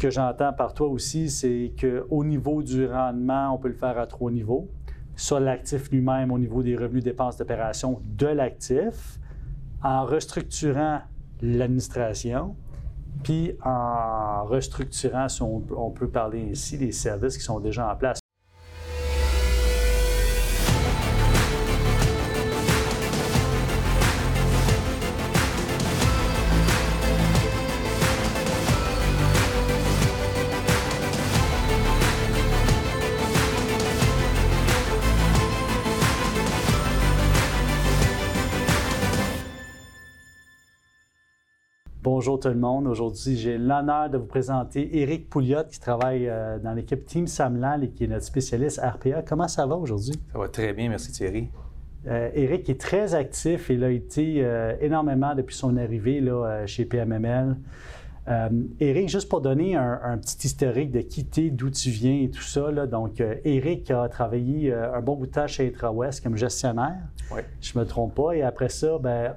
que 0.00 0.10
j'entends 0.10 0.52
par 0.52 0.72
toi 0.72 0.88
aussi, 0.88 1.28
c'est 1.28 1.72
qu'au 1.78 2.24
niveau 2.24 2.62
du 2.62 2.86
rendement, 2.86 3.54
on 3.54 3.58
peut 3.58 3.68
le 3.68 3.74
faire 3.74 3.98
à 3.98 4.06
trois 4.06 4.30
niveaux. 4.30 4.68
Soit 5.14 5.40
l'actif 5.40 5.90
lui-même 5.90 6.32
au 6.32 6.38
niveau 6.38 6.62
des 6.62 6.74
revenus 6.74 7.04
dépenses 7.04 7.36
d'opération 7.36 8.00
de 8.04 8.26
l'actif, 8.26 9.18
en 9.82 10.06
restructurant 10.06 11.00
l'administration, 11.42 12.56
puis 13.22 13.52
en 13.62 14.44
restructurant, 14.44 15.28
si 15.28 15.42
on, 15.42 15.62
on 15.76 15.90
peut 15.90 16.08
parler 16.08 16.40
ici, 16.44 16.78
les 16.78 16.92
services 16.92 17.36
qui 17.36 17.44
sont 17.44 17.60
déjà 17.60 17.92
en 17.92 17.96
place. 17.96 18.19
Bonjour 42.02 42.40
tout 42.40 42.48
le 42.48 42.54
monde. 42.54 42.86
Aujourd'hui, 42.86 43.36
j'ai 43.36 43.58
l'honneur 43.58 44.08
de 44.08 44.16
vous 44.16 44.24
présenter 44.24 45.00
Éric 45.00 45.28
Pouliot 45.28 45.64
qui 45.70 45.78
travaille 45.78 46.30
euh, 46.30 46.58
dans 46.58 46.72
l'équipe 46.72 47.04
Team 47.04 47.26
Samlal 47.26 47.84
et 47.84 47.90
qui 47.90 48.04
est 48.04 48.06
notre 48.06 48.24
spécialiste 48.24 48.80
RPA. 48.80 49.20
Comment 49.20 49.48
ça 49.48 49.66
va 49.66 49.76
aujourd'hui? 49.76 50.14
Ça 50.32 50.38
va 50.38 50.48
très 50.48 50.72
bien, 50.72 50.88
merci 50.88 51.12
Thierry. 51.12 51.50
Euh, 52.06 52.30
Éric 52.32 52.70
est 52.70 52.80
très 52.80 53.14
actif. 53.14 53.68
Il 53.68 53.84
a 53.84 53.90
été 53.90 54.36
euh, 54.38 54.76
énormément 54.80 55.34
depuis 55.34 55.54
son 55.54 55.76
arrivée 55.76 56.22
là, 56.22 56.64
chez 56.64 56.86
PMML. 56.86 57.56
Éric, 58.78 59.08
juste 59.10 59.28
pour 59.28 59.42
donner 59.42 59.76
un, 59.76 60.16
petit 60.16 60.46
historique 60.46 60.92
de 60.92 61.00
quitter 61.00 61.50
d'où 61.50 61.68
tu 61.68 61.90
viens 61.90 62.22
et 62.22 62.30
tout 62.30 62.42
ça, 62.42 62.70
là, 62.70 62.86
donc 62.86 63.20
Éric 63.44 63.90
a 63.90 64.08
travaillé 64.08 64.72
un 64.72 65.00
bon 65.00 65.16
bout 65.16 65.26
de 65.26 65.32
temps 65.32 65.48
chez 65.48 65.66
IntraWest 65.66 66.22
comme 66.22 66.36
gestionnaire. 66.36 67.00
Oui. 67.32 67.40
Je 67.60 67.76
ne 67.76 67.82
me 67.82 67.88
trompe 67.88 68.14
pas. 68.14 68.32
Et 68.36 68.42
après 68.42 68.68
ça, 68.68 68.98
ben, 69.00 69.34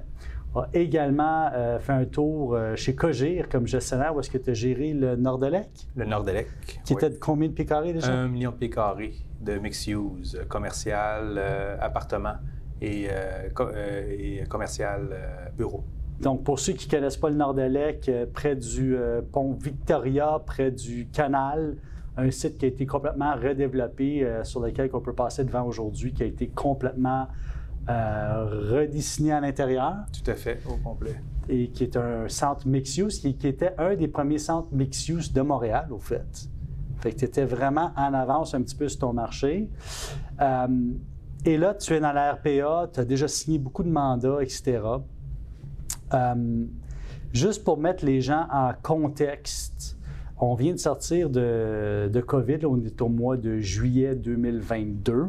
a 0.54 0.68
également 0.72 1.50
euh, 1.52 1.78
fait 1.78 1.92
un 1.92 2.04
tour 2.04 2.54
euh, 2.54 2.76
chez 2.76 2.94
Cogir 2.94 3.48
comme 3.48 3.66
gestionnaire 3.66 4.14
où 4.14 4.20
est-ce 4.20 4.30
que 4.30 4.38
tu 4.38 4.50
as 4.50 4.54
géré 4.54 4.92
le 4.92 5.16
Nord-de-Lec? 5.16 5.68
Le 5.96 6.04
Nord-de-Lec. 6.04 6.48
Qui 6.84 6.92
était 6.92 7.10
de 7.10 7.16
combien 7.16 7.48
de 7.48 7.54
pieds 7.54 7.66
carrés 7.66 7.92
déjà? 7.92 8.12
Un 8.12 8.28
million 8.28 8.52
de 8.52 8.56
pieds 8.56 8.70
carrés 8.70 9.14
de 9.40 9.58
mixed 9.58 9.88
use, 9.88 10.40
commercial, 10.48 11.34
euh, 11.36 11.76
appartement 11.80 12.34
et, 12.80 13.08
commercial 14.48 15.08
bureau. 15.56 15.84
Donc, 16.20 16.44
pour 16.44 16.58
ceux 16.58 16.74
qui 16.74 16.86
ne 16.86 16.90
connaissent 16.90 17.16
pas 17.16 17.30
le 17.30 17.36
Nord-de-Lec, 17.36 18.10
près 18.32 18.56
du 18.56 18.96
pont 19.32 19.52
Victoria, 19.52 20.40
près 20.44 20.70
du 20.70 21.08
canal, 21.08 21.76
un 22.16 22.30
site 22.30 22.58
qui 22.58 22.66
a 22.66 22.68
été 22.68 22.84
complètement 22.84 23.34
redéveloppé, 23.36 24.40
sur 24.42 24.60
lequel 24.60 24.90
on 24.92 25.00
peut 25.00 25.14
passer 25.14 25.44
devant 25.44 25.64
aujourd'hui, 25.64 26.12
qui 26.12 26.22
a 26.22 26.26
été 26.26 26.48
complètement 26.48 27.22
euh, 27.22 27.53
redessiné 27.86 29.32
à 29.32 29.40
l'intérieur. 29.40 29.96
Tout 30.12 30.30
à 30.30 30.34
fait, 30.34 30.60
au 30.68 30.76
complet. 30.76 31.14
Et 31.48 31.68
qui 31.68 31.84
est 31.84 31.96
un 31.96 32.28
centre 32.28 32.66
mixed-use, 32.66 33.20
qui, 33.20 33.46
était 33.46 33.74
un 33.78 33.94
des 33.94 34.08
premiers 34.08 34.38
centres 34.38 34.68
mixed-use 34.72 35.32
de 35.32 35.42
Montréal, 35.42 35.88
au 35.90 35.98
fait. 35.98 36.48
Fait 36.98 37.12
que 37.12 37.18
tu 37.18 37.24
étais 37.26 37.44
vraiment 37.44 37.92
en 37.96 38.14
avance 38.14 38.54
un 38.54 38.62
petit 38.62 38.76
peu 38.76 38.88
sur 38.88 39.00
ton 39.00 39.12
marché. 39.12 39.68
Euh, 40.40 40.66
et 41.44 41.58
là, 41.58 41.74
tu 41.74 41.92
es 41.92 42.00
dans 42.00 42.12
la 42.12 42.32
RPA, 42.32 42.88
tu 42.92 43.00
as 43.00 43.04
déjà 43.04 43.28
signé 43.28 43.58
beaucoup 43.58 43.82
de 43.82 43.90
mandats, 43.90 44.42
etc. 44.42 44.80
Euh, 46.14 46.64
juste 47.32 47.64
pour 47.64 47.76
mettre 47.76 48.04
les 48.06 48.22
gens 48.22 48.46
en 48.50 48.72
contexte, 48.82 49.98
on 50.38 50.54
vient 50.54 50.72
de 50.72 50.78
sortir 50.78 51.28
de, 51.28 52.08
de 52.12 52.20
COVID, 52.20 52.64
on 52.64 52.82
est 52.82 53.00
au 53.02 53.08
mois 53.08 53.36
de 53.36 53.58
juillet 53.58 54.14
2022. 54.14 55.28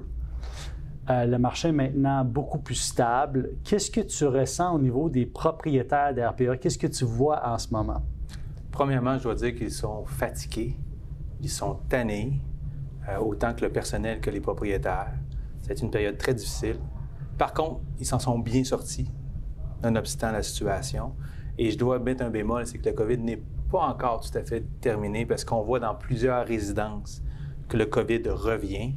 Euh, 1.07 1.25
le 1.25 1.37
marché 1.37 1.67
est 1.67 1.71
maintenant 1.71 2.25
beaucoup 2.25 2.57
plus 2.57 2.75
stable. 2.75 3.51
Qu'est-ce 3.63 3.91
que 3.91 4.01
tu 4.01 4.25
ressens 4.25 4.73
au 4.73 4.79
niveau 4.79 5.07
des 5.09 5.27
propriétaires 5.27 6.15
d'RPA? 6.15 6.57
Qu'est-ce 6.57 6.79
que 6.79 6.87
tu 6.87 7.05
vois 7.05 7.47
en 7.47 7.59
ce 7.59 7.67
moment? 7.71 8.01
Premièrement, 8.71 9.17
je 9.17 9.23
dois 9.23 9.35
dire 9.35 9.53
qu'ils 9.55 9.71
sont 9.71 10.03
fatigués, 10.05 10.75
ils 11.41 11.49
sont 11.49 11.77
tannés, 11.87 12.41
euh, 13.07 13.19
autant 13.19 13.53
que 13.53 13.61
le 13.61 13.71
personnel 13.71 14.19
que 14.19 14.31
les 14.31 14.39
propriétaires. 14.39 15.13
C'est 15.61 15.79
une 15.81 15.91
période 15.91 16.17
très 16.17 16.33
difficile. 16.33 16.79
Par 17.37 17.53
contre, 17.53 17.81
ils 17.99 18.05
s'en 18.05 18.19
sont 18.19 18.39
bien 18.39 18.63
sortis, 18.63 19.11
nonobstant 19.83 20.31
la 20.31 20.41
situation. 20.41 21.13
Et 21.57 21.69
je 21.69 21.77
dois 21.77 21.99
mettre 21.99 22.23
un 22.23 22.31
bémol, 22.31 22.65
c'est 22.65 22.79
que 22.79 22.89
le 22.89 22.95
COVID 22.95 23.19
n'est 23.19 23.41
pas 23.71 23.81
encore 23.81 24.21
tout 24.21 24.35
à 24.37 24.43
fait 24.43 24.65
terminé 24.81 25.25
parce 25.25 25.45
qu'on 25.45 25.61
voit 25.61 25.79
dans 25.79 25.93
plusieurs 25.93 26.45
résidences 26.45 27.21
que 27.69 27.77
le 27.77 27.85
COVID 27.85 28.23
revient 28.29 28.95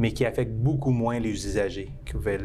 mais 0.00 0.12
qui 0.12 0.24
affecte 0.24 0.52
beaucoup 0.52 0.92
moins 0.92 1.18
les 1.18 1.46
usagers 1.46 1.90
qui 2.06 2.14
pouvaient, 2.14 2.40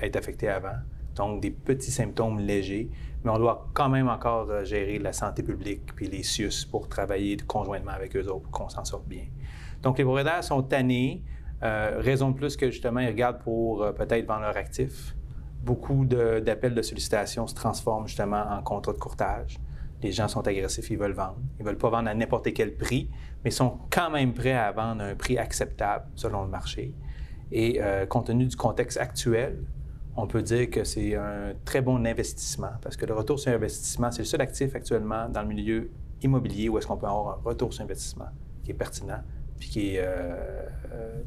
être 0.00 0.16
affectés 0.16 0.48
avant. 0.48 0.76
Donc, 1.16 1.42
des 1.42 1.50
petits 1.50 1.90
symptômes 1.90 2.38
légers, 2.38 2.88
mais 3.24 3.32
on 3.32 3.38
doit 3.38 3.68
quand 3.74 3.88
même 3.88 4.08
encore 4.08 4.48
euh, 4.48 4.64
gérer 4.64 5.00
la 5.00 5.12
santé 5.12 5.42
publique 5.42 5.92
puis 5.96 6.06
les 6.06 6.22
CIUS 6.22 6.64
pour 6.70 6.88
travailler 6.88 7.36
conjointement 7.36 7.90
avec 7.90 8.16
eux 8.16 8.28
autres 8.28 8.42
pour 8.42 8.52
qu'on 8.52 8.68
s'en 8.68 8.84
sorte 8.84 9.08
bien. 9.08 9.24
Donc, 9.82 9.98
les 9.98 10.04
propriétaires 10.04 10.44
sont 10.44 10.62
tannés, 10.62 11.24
euh, 11.64 11.96
raison 11.98 12.30
de 12.30 12.36
plus 12.36 12.56
que 12.56 12.70
justement, 12.70 13.00
ils 13.00 13.08
regardent 13.08 13.40
pour 13.40 13.82
euh, 13.82 13.90
peut-être 13.90 14.24
vendre 14.24 14.42
leur 14.42 14.56
actif. 14.56 15.16
Beaucoup 15.64 16.04
d'appels 16.04 16.74
de, 16.74 16.82
sollicitation 16.82 17.48
se 17.48 17.56
transforment 17.56 18.06
justement 18.06 18.44
en 18.48 18.62
contrats 18.62 18.92
de 18.92 18.98
courtage 18.98 19.58
les 20.02 20.12
gens 20.12 20.28
sont 20.28 20.46
agressifs, 20.46 20.90
ils 20.90 20.98
veulent 20.98 21.12
vendre. 21.12 21.38
Ils 21.58 21.62
ne 21.62 21.68
veulent 21.68 21.78
pas 21.78 21.90
vendre 21.90 22.08
à 22.08 22.14
n'importe 22.14 22.52
quel 22.52 22.76
prix, 22.76 23.08
mais 23.44 23.50
sont 23.50 23.78
quand 23.90 24.10
même 24.10 24.34
prêts 24.34 24.52
à 24.52 24.72
vendre 24.72 25.02
à 25.02 25.06
un 25.06 25.14
prix 25.14 25.38
acceptable 25.38 26.06
selon 26.14 26.42
le 26.42 26.48
marché. 26.48 26.94
Et 27.50 27.80
euh, 27.80 28.06
compte 28.06 28.26
tenu 28.26 28.46
du 28.46 28.56
contexte 28.56 28.98
actuel, 28.98 29.62
on 30.16 30.26
peut 30.26 30.42
dire 30.42 30.70
que 30.70 30.84
c'est 30.84 31.14
un 31.14 31.52
très 31.64 31.80
bon 31.80 32.04
investissement 32.06 32.72
parce 32.82 32.96
que 32.96 33.06
le 33.06 33.14
retour 33.14 33.38
sur 33.38 33.52
investissement, 33.52 34.10
c'est 34.10 34.22
le 34.22 34.26
seul 34.26 34.40
actif 34.40 34.74
actuellement 34.74 35.28
dans 35.28 35.42
le 35.42 35.48
milieu 35.48 35.90
immobilier 36.22 36.68
où 36.68 36.78
est-ce 36.78 36.86
qu'on 36.86 36.96
peut 36.96 37.06
avoir 37.06 37.38
un 37.38 37.42
retour 37.44 37.72
sur 37.72 37.82
investissement 37.84 38.28
qui 38.64 38.70
est 38.70 38.74
pertinent 38.74 39.22
puis 39.58 39.68
qui 39.68 39.94
est 39.94 40.00
euh, 40.00 40.66
euh, 40.92 41.22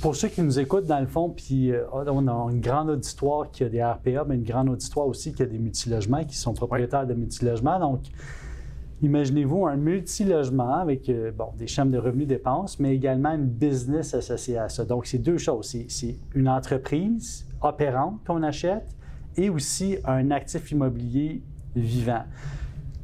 pour 0.00 0.14
ceux 0.14 0.28
qui 0.28 0.42
nous 0.42 0.58
écoutent, 0.58 0.86
dans 0.86 1.00
le 1.00 1.06
fond, 1.06 1.30
puis 1.30 1.72
euh, 1.72 1.84
on 1.92 2.28
a 2.28 2.52
une 2.52 2.60
grande 2.60 2.90
auditoire 2.90 3.50
qui 3.50 3.64
a 3.64 3.68
des 3.68 3.82
RPA, 3.82 4.24
mais 4.26 4.36
une 4.36 4.44
grande 4.44 4.68
auditoire 4.68 5.06
aussi 5.06 5.32
qui 5.32 5.42
a 5.42 5.46
des 5.46 5.58
multilogements, 5.58 6.24
qui 6.24 6.36
sont 6.36 6.54
propriétaires 6.54 7.06
de 7.06 7.14
multilogements. 7.14 7.78
Donc, 7.78 8.00
imaginez-vous 9.02 9.66
un 9.66 9.76
multilogement 9.76 10.74
avec 10.74 11.08
euh, 11.08 11.32
bon, 11.32 11.48
des 11.56 11.66
chaînes 11.66 11.90
de 11.90 11.98
revenus 11.98 12.26
dépenses, 12.26 12.78
mais 12.78 12.94
également 12.94 13.32
une 13.32 13.46
business 13.46 14.14
associée 14.14 14.58
à 14.58 14.68
ça. 14.68 14.84
Donc, 14.84 15.06
c'est 15.06 15.18
deux 15.18 15.38
choses. 15.38 15.76
C'est 15.88 16.16
une 16.34 16.48
entreprise 16.48 17.46
opérante 17.62 18.20
qu'on 18.26 18.42
achète 18.42 18.94
et 19.36 19.50
aussi 19.50 19.96
un 20.04 20.30
actif 20.30 20.70
immobilier 20.70 21.42
vivant. 21.74 22.24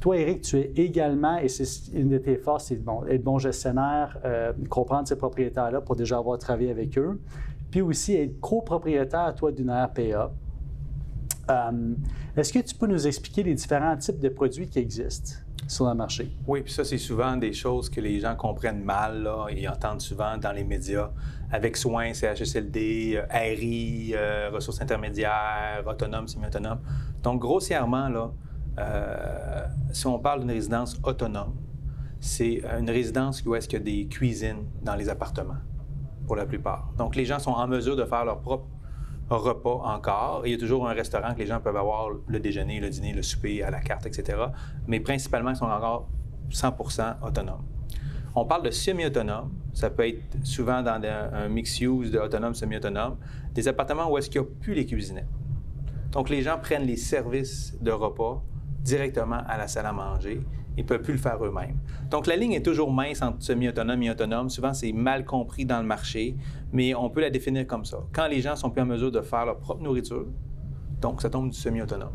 Toi, 0.03 0.17
Eric, 0.17 0.41
tu 0.41 0.57
es 0.57 0.73
également, 0.75 1.37
et 1.37 1.47
c'est 1.47 1.65
une 1.93 2.09
de 2.09 2.17
tes 2.17 2.35
forces, 2.35 2.65
c'est 2.65 2.75
être 2.75 3.23
bon 3.23 3.39
gestionnaire, 3.39 4.17
euh, 4.25 4.51
comprendre 4.69 5.07
ces 5.07 5.15
propriétaires-là 5.15 5.79
pour 5.79 5.95
déjà 5.95 6.17
avoir 6.17 6.37
travaillé 6.37 6.71
avec 6.71 6.97
eux, 6.97 7.21
puis 7.71 7.79
aussi 7.79 8.13
être 8.17 8.37
copropriétaire, 8.41 9.33
toi, 9.33 9.53
d'une 9.53 9.71
RPA. 9.71 10.33
Euh, 11.49 11.93
est-ce 12.35 12.51
que 12.51 12.59
tu 12.59 12.75
peux 12.75 12.87
nous 12.87 13.07
expliquer 13.07 13.43
les 13.43 13.53
différents 13.53 13.95
types 13.95 14.19
de 14.19 14.27
produits 14.27 14.67
qui 14.67 14.79
existent 14.79 15.35
sur 15.69 15.87
le 15.87 15.93
marché? 15.93 16.29
Oui, 16.47 16.63
puis 16.63 16.73
ça, 16.73 16.83
c'est 16.83 16.97
souvent 16.97 17.37
des 17.37 17.53
choses 17.53 17.89
que 17.89 18.01
les 18.01 18.19
gens 18.19 18.35
comprennent 18.35 18.83
mal 18.83 19.23
là, 19.23 19.47
et 19.51 19.69
entendent 19.69 20.01
souvent 20.01 20.37
dans 20.37 20.51
les 20.51 20.65
médias. 20.65 21.11
Avec 21.49 21.77
soins, 21.77 22.13
CHSLD, 22.13 23.13
euh, 23.15 23.25
RI, 23.31 24.15
ressources 24.51 24.81
intermédiaires, 24.81 25.81
autonomes, 25.87 26.27
semi-autonomes. 26.27 26.81
Donc, 27.23 27.39
grossièrement, 27.39 28.09
là, 28.09 28.33
euh, 28.79 29.65
si 29.91 30.07
on 30.07 30.19
parle 30.19 30.41
d'une 30.41 30.51
résidence 30.51 30.99
autonome, 31.03 31.55
c'est 32.19 32.61
une 32.79 32.89
résidence 32.89 33.43
où 33.45 33.53
est-ce 33.55 33.67
qu'il 33.67 33.79
y 33.79 33.81
a 33.81 33.85
des 33.85 34.07
cuisines 34.07 34.65
dans 34.81 34.95
les 34.95 35.09
appartements, 35.09 35.57
pour 36.25 36.35
la 36.35 36.45
plupart. 36.45 36.89
Donc, 36.97 37.15
les 37.15 37.25
gens 37.25 37.39
sont 37.39 37.51
en 37.51 37.67
mesure 37.67 37.95
de 37.95 38.05
faire 38.05 38.23
leur 38.25 38.39
propre 38.39 38.65
repas 39.29 39.81
encore. 39.83 40.43
il 40.45 40.51
y 40.51 40.55
a 40.55 40.57
toujours 40.57 40.87
un 40.87 40.93
restaurant 40.93 41.33
que 41.33 41.39
les 41.39 41.47
gens 41.47 41.59
peuvent 41.59 41.75
avoir 41.75 42.09
le 42.27 42.39
déjeuner, 42.39 42.79
le 42.79 42.89
dîner, 42.89 43.13
le 43.13 43.21
souper 43.21 43.63
à 43.63 43.71
la 43.71 43.79
carte, 43.79 44.05
etc. 44.05 44.37
Mais 44.87 44.99
principalement, 44.99 45.49
ils 45.49 45.55
sont 45.55 45.65
encore 45.65 46.07
100% 46.51 47.15
autonomes. 47.25 47.63
On 48.35 48.45
parle 48.45 48.63
de 48.63 48.71
semi-autonome. 48.71 49.51
Ça 49.73 49.89
peut 49.89 50.07
être 50.07 50.21
souvent 50.43 50.81
dans 50.81 51.01
un 51.03 51.49
mix-use 51.49 52.11
de 52.11 52.19
autonome, 52.19 52.53
semi-autonome. 52.53 53.17
Des 53.53 53.67
appartements 53.67 54.09
où 54.11 54.17
est-ce 54.17 54.29
qu'il 54.29 54.41
n'y 54.41 54.47
a 54.47 54.49
plus 54.59 54.73
les 54.73 54.85
cuisinettes. 54.85 55.27
Donc, 56.11 56.29
les 56.29 56.41
gens 56.41 56.57
prennent 56.59 56.85
les 56.85 56.97
services 56.97 57.75
de 57.81 57.91
repas 57.91 58.43
directement 58.83 59.41
à 59.47 59.57
la 59.57 59.67
salle 59.67 59.85
à 59.85 59.93
manger. 59.93 60.39
Ils 60.75 60.83
ne 60.83 60.87
peuvent 60.87 61.01
plus 61.01 61.13
le 61.13 61.19
faire 61.19 61.43
eux-mêmes. 61.43 61.77
Donc, 62.09 62.25
la 62.25 62.35
ligne 62.35 62.53
est 62.53 62.65
toujours 62.65 62.91
mince 62.91 63.21
entre 63.21 63.43
semi-autonome 63.43 64.01
et 64.03 64.09
autonome. 64.09 64.49
Souvent, 64.49 64.73
c'est 64.73 64.91
mal 64.91 65.23
compris 65.23 65.65
dans 65.65 65.79
le 65.79 65.85
marché, 65.85 66.35
mais 66.71 66.95
on 66.95 67.09
peut 67.09 67.21
la 67.21 67.29
définir 67.29 67.67
comme 67.67 67.85
ça. 67.85 67.99
Quand 68.11 68.27
les 68.27 68.41
gens 68.41 68.55
sont 68.55 68.71
plus 68.71 68.81
en 68.81 68.85
mesure 68.85 69.11
de 69.11 69.21
faire 69.21 69.45
leur 69.45 69.57
propre 69.59 69.83
nourriture, 69.83 70.25
donc 70.99 71.21
ça 71.21 71.29
tombe 71.29 71.51
du 71.51 71.57
semi-autonome. 71.57 72.13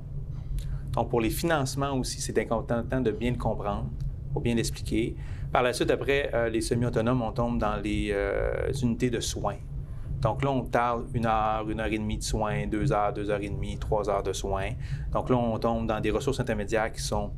Donc, 0.92 1.08
pour 1.08 1.20
les 1.20 1.30
financements 1.30 1.92
aussi, 1.96 2.20
c'est 2.20 2.36
important 2.38 2.82
de 2.82 3.10
bien 3.12 3.30
le 3.30 3.36
comprendre, 3.36 3.86
pour 4.32 4.42
bien 4.42 4.56
l'expliquer. 4.56 5.14
Par 5.52 5.62
la 5.62 5.72
suite, 5.72 5.90
après 5.90 6.30
euh, 6.34 6.48
les 6.48 6.60
semi-autonomes, 6.60 7.22
on 7.22 7.32
tombe 7.32 7.58
dans 7.58 7.76
les 7.76 8.10
euh, 8.12 8.72
unités 8.82 9.08
de 9.08 9.20
soins. 9.20 9.56
Donc 10.20 10.42
là, 10.42 10.50
on 10.50 10.62
parle 10.62 11.06
une 11.14 11.26
heure, 11.26 11.68
une 11.68 11.80
heure 11.80 11.86
et 11.86 11.98
demie 11.98 12.18
de 12.18 12.22
soins, 12.22 12.66
deux 12.66 12.92
heures, 12.92 13.12
deux 13.12 13.30
heures 13.30 13.40
et 13.40 13.48
demie, 13.48 13.78
trois 13.78 14.10
heures 14.10 14.22
de 14.22 14.32
soins. 14.32 14.70
Donc 15.12 15.30
là, 15.30 15.36
on 15.36 15.58
tombe 15.58 15.86
dans 15.86 16.00
des 16.00 16.10
ressources 16.10 16.40
intermédiaires 16.40 16.92
qui 16.92 17.00
sont 17.00 17.30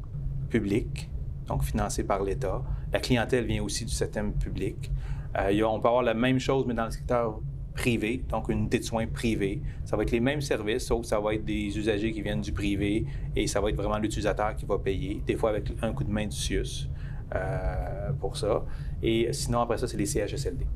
publiques, 0.48 1.10
donc 1.46 1.62
financées 1.62 2.04
par 2.04 2.22
l'État. 2.22 2.62
La 2.92 3.00
clientèle 3.00 3.44
vient 3.44 3.62
aussi 3.62 3.84
du 3.84 3.90
système 3.90 4.32
public. 4.32 4.90
Euh, 5.38 5.62
on 5.64 5.78
peut 5.78 5.88
avoir 5.88 6.02
la 6.02 6.14
même 6.14 6.38
chose, 6.38 6.64
mais 6.66 6.74
dans 6.74 6.86
le 6.86 6.90
secteur 6.90 7.38
privé, 7.74 8.24
donc 8.28 8.48
une 8.48 8.60
unité 8.60 8.78
de 8.78 8.84
soins 8.84 9.06
privée. 9.06 9.60
Ça 9.84 9.96
va 9.96 10.02
être 10.02 10.10
les 10.10 10.20
mêmes 10.20 10.40
services, 10.40 10.86
sauf 10.86 11.02
que 11.02 11.06
ça 11.06 11.20
va 11.20 11.34
être 11.34 11.44
des 11.44 11.78
usagers 11.78 12.12
qui 12.12 12.22
viennent 12.22 12.40
du 12.40 12.52
privé 12.52 13.06
et 13.36 13.46
ça 13.46 13.60
va 13.60 13.68
être 13.68 13.76
vraiment 13.76 13.98
l'utilisateur 13.98 14.56
qui 14.56 14.64
va 14.64 14.78
payer, 14.78 15.22
des 15.26 15.36
fois 15.36 15.50
avec 15.50 15.70
un 15.82 15.92
coup 15.92 16.04
de 16.04 16.10
main 16.10 16.26
du 16.26 16.36
CIUS 16.36 16.88
euh, 17.34 18.12
pour 18.18 18.36
ça. 18.36 18.64
Et 19.02 19.32
sinon, 19.32 19.60
après 19.60 19.78
ça, 19.78 19.86
c'est 19.86 19.96
les 19.96 20.06
CHSLD 20.06 20.66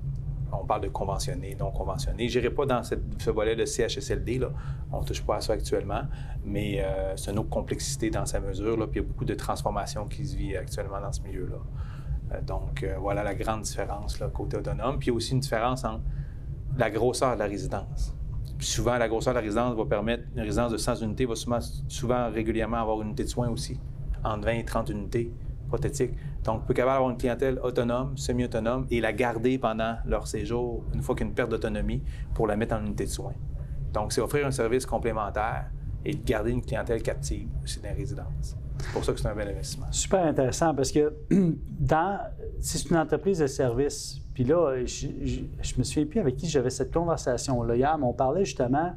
on 0.60 0.66
parle 0.66 0.82
de 0.82 0.88
conventionné, 0.88 1.56
non 1.58 1.70
conventionné. 1.70 2.28
Je 2.28 2.38
n'irai 2.38 2.52
pas 2.52 2.66
dans 2.66 2.82
ce 2.82 3.30
volet 3.30 3.56
de 3.56 3.64
CHSLD, 3.64 4.40
on 4.92 5.00
ne 5.00 5.04
touche 5.04 5.22
pas 5.22 5.36
à 5.36 5.40
ça 5.40 5.52
actuellement, 5.52 6.02
mais 6.44 6.82
euh, 6.82 7.16
c'est 7.16 7.30
une 7.30 7.38
autre 7.38 7.50
complexité 7.50 8.10
dans 8.10 8.26
sa 8.26 8.40
mesure, 8.40 8.76
puis 8.90 9.00
il 9.00 9.02
y 9.02 9.04
a 9.04 9.08
beaucoup 9.08 9.24
de 9.24 9.34
transformations 9.34 10.06
qui 10.06 10.26
se 10.26 10.36
vit 10.36 10.56
actuellement 10.56 11.00
dans 11.00 11.12
ce 11.12 11.22
milieu-là. 11.22 11.56
Euh, 12.32 12.40
donc, 12.42 12.82
euh, 12.82 12.96
voilà 12.98 13.22
la 13.22 13.34
grande 13.34 13.62
différence 13.62 14.18
côté 14.32 14.56
autonome. 14.56 14.98
Puis 14.98 15.08
il 15.08 15.10
y 15.10 15.12
a 15.12 15.16
aussi 15.16 15.32
une 15.32 15.40
différence 15.40 15.84
entre 15.84 16.02
la 16.76 16.90
grosseur 16.90 17.34
de 17.34 17.38
la 17.38 17.46
résidence. 17.46 18.14
Puis 18.58 18.66
souvent, 18.66 18.96
la 18.96 19.08
grosseur 19.08 19.34
de 19.34 19.38
la 19.38 19.42
résidence 19.42 19.74
va 19.76 19.84
permettre, 19.84 20.24
une 20.36 20.42
résidence 20.42 20.72
de 20.72 20.76
100 20.76 20.96
unités 21.02 21.26
va 21.26 21.34
souvent, 21.34 21.58
souvent 21.88 22.30
régulièrement 22.30 22.78
avoir 22.78 23.00
une 23.00 23.08
unité 23.08 23.24
de 23.24 23.28
soins 23.28 23.48
aussi, 23.48 23.80
entre 24.22 24.46
20 24.46 24.52
et 24.52 24.64
30 24.64 24.90
unités 24.90 25.32
prothétiques. 25.74 26.12
Donc, 26.44 26.62
on 26.62 26.66
peut 26.66 26.74
capable 26.74 26.96
avoir 26.96 27.10
une 27.10 27.16
clientèle 27.16 27.58
autonome, 27.62 28.16
semi-autonome, 28.16 28.86
et 28.90 29.00
la 29.00 29.12
garder 29.12 29.58
pendant 29.58 29.96
leur 30.06 30.26
séjour, 30.26 30.84
une 30.94 31.02
fois 31.02 31.14
qu'il 31.14 31.24
y 31.24 31.26
a 31.26 31.30
une 31.30 31.34
perte 31.34 31.50
d'autonomie, 31.50 32.02
pour 32.34 32.46
la 32.46 32.56
mettre 32.56 32.74
en 32.74 32.84
unité 32.84 33.04
de 33.04 33.10
soins. 33.10 33.34
Donc, 33.92 34.12
c'est 34.12 34.20
offrir 34.20 34.46
un 34.46 34.50
service 34.50 34.86
complémentaire 34.86 35.70
et 36.04 36.14
garder 36.14 36.52
une 36.52 36.62
clientèle 36.62 37.02
captive 37.02 37.48
aussi 37.62 37.80
dans 37.80 37.88
les 37.88 37.94
résidences. 37.94 38.56
C'est 38.78 38.92
pour 38.92 39.04
ça 39.04 39.12
que 39.12 39.20
c'est 39.20 39.28
un 39.28 39.34
bel 39.34 39.48
investissement. 39.48 39.86
Super 39.90 40.24
intéressant 40.26 40.74
parce 40.74 40.92
que 40.92 41.12
si 42.60 42.78
c'est 42.78 42.90
une 42.90 42.96
entreprise 42.96 43.38
de 43.38 43.46
service, 43.46 44.20
puis 44.34 44.44
là, 44.44 44.84
je, 44.84 45.06
je, 45.24 45.78
me 45.78 45.84
souviens 45.84 46.06
plus 46.06 46.20
avec 46.20 46.36
qui 46.36 46.48
j'avais 46.48 46.70
cette 46.70 46.92
conversation-là 46.92 47.76
hier, 47.76 47.96
mais 47.96 48.04
on 48.04 48.12
parlait 48.12 48.44
justement, 48.44 48.92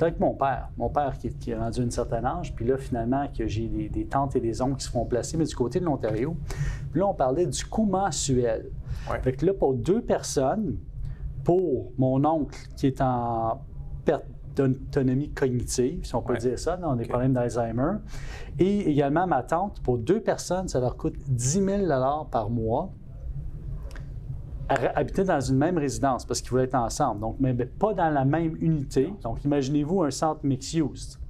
c'était 0.00 0.12
avec 0.12 0.20
mon 0.20 0.32
père, 0.32 0.70
mon 0.78 0.88
père 0.88 1.18
qui, 1.18 1.28
qui 1.28 1.50
est 1.50 1.58
rendu 1.58 1.82
un 1.82 1.90
certain 1.90 2.24
âge, 2.24 2.54
puis 2.54 2.64
là, 2.64 2.78
finalement, 2.78 3.26
que 3.36 3.46
j'ai 3.46 3.68
des, 3.68 4.06
tantes 4.06 4.34
et 4.34 4.40
des 4.40 4.62
oncles 4.62 4.76
qui 4.76 4.86
se 4.86 4.90
font 4.90 5.04
placer, 5.04 5.36
mais 5.36 5.44
du 5.44 5.54
côté 5.54 5.78
de 5.78 5.84
l'Ontario. 5.84 6.38
Puis 6.90 7.00
là, 7.00 7.08
on 7.08 7.12
parlait 7.12 7.44
du 7.44 7.62
coût 7.66 7.84
mensuel. 7.84 8.70
Fait 9.20 9.34
que 9.34 9.44
là, 9.44 9.52
pour 9.52 9.74
deux 9.74 10.00
personnes, 10.00 10.78
pour 11.44 11.92
mon 11.98 12.24
oncle 12.24 12.58
qui 12.76 12.86
est 12.86 13.02
en 13.02 13.60
perte 14.06 14.24
d'autonomie 14.56 15.32
cognitive, 15.32 16.02
si 16.02 16.14
on 16.14 16.22
peut 16.22 16.38
dire 16.38 16.58
ça, 16.58 16.78
dans 16.78 16.96
des 16.96 17.04
problèmes 17.04 17.34
d'Alzheimer. 17.34 17.98
Et 18.58 18.90
également 18.90 19.26
ma 19.26 19.42
tante, 19.42 19.82
pour 19.82 19.98
deux 19.98 20.20
personnes, 20.20 20.68
ça 20.68 20.80
leur 20.80 20.96
coûte 20.96 21.16
10 21.28 21.62
000 21.62 21.86
par 22.30 22.48
mois 22.48 22.90
habiter 24.70 25.24
dans 25.24 25.40
une 25.40 25.56
même 25.56 25.78
résidence 25.78 26.24
parce 26.24 26.40
qu'ils 26.40 26.50
voulaient 26.50 26.64
être 26.64 26.74
ensemble, 26.74 27.20
donc 27.20 27.36
mais 27.40 27.54
pas 27.54 27.92
dans 27.92 28.10
la 28.10 28.24
même 28.24 28.56
unité. 28.60 29.12
Donc 29.22 29.44
imaginez-vous 29.44 30.02
un 30.02 30.10
centre 30.10 30.40
mixed-use 30.44 31.20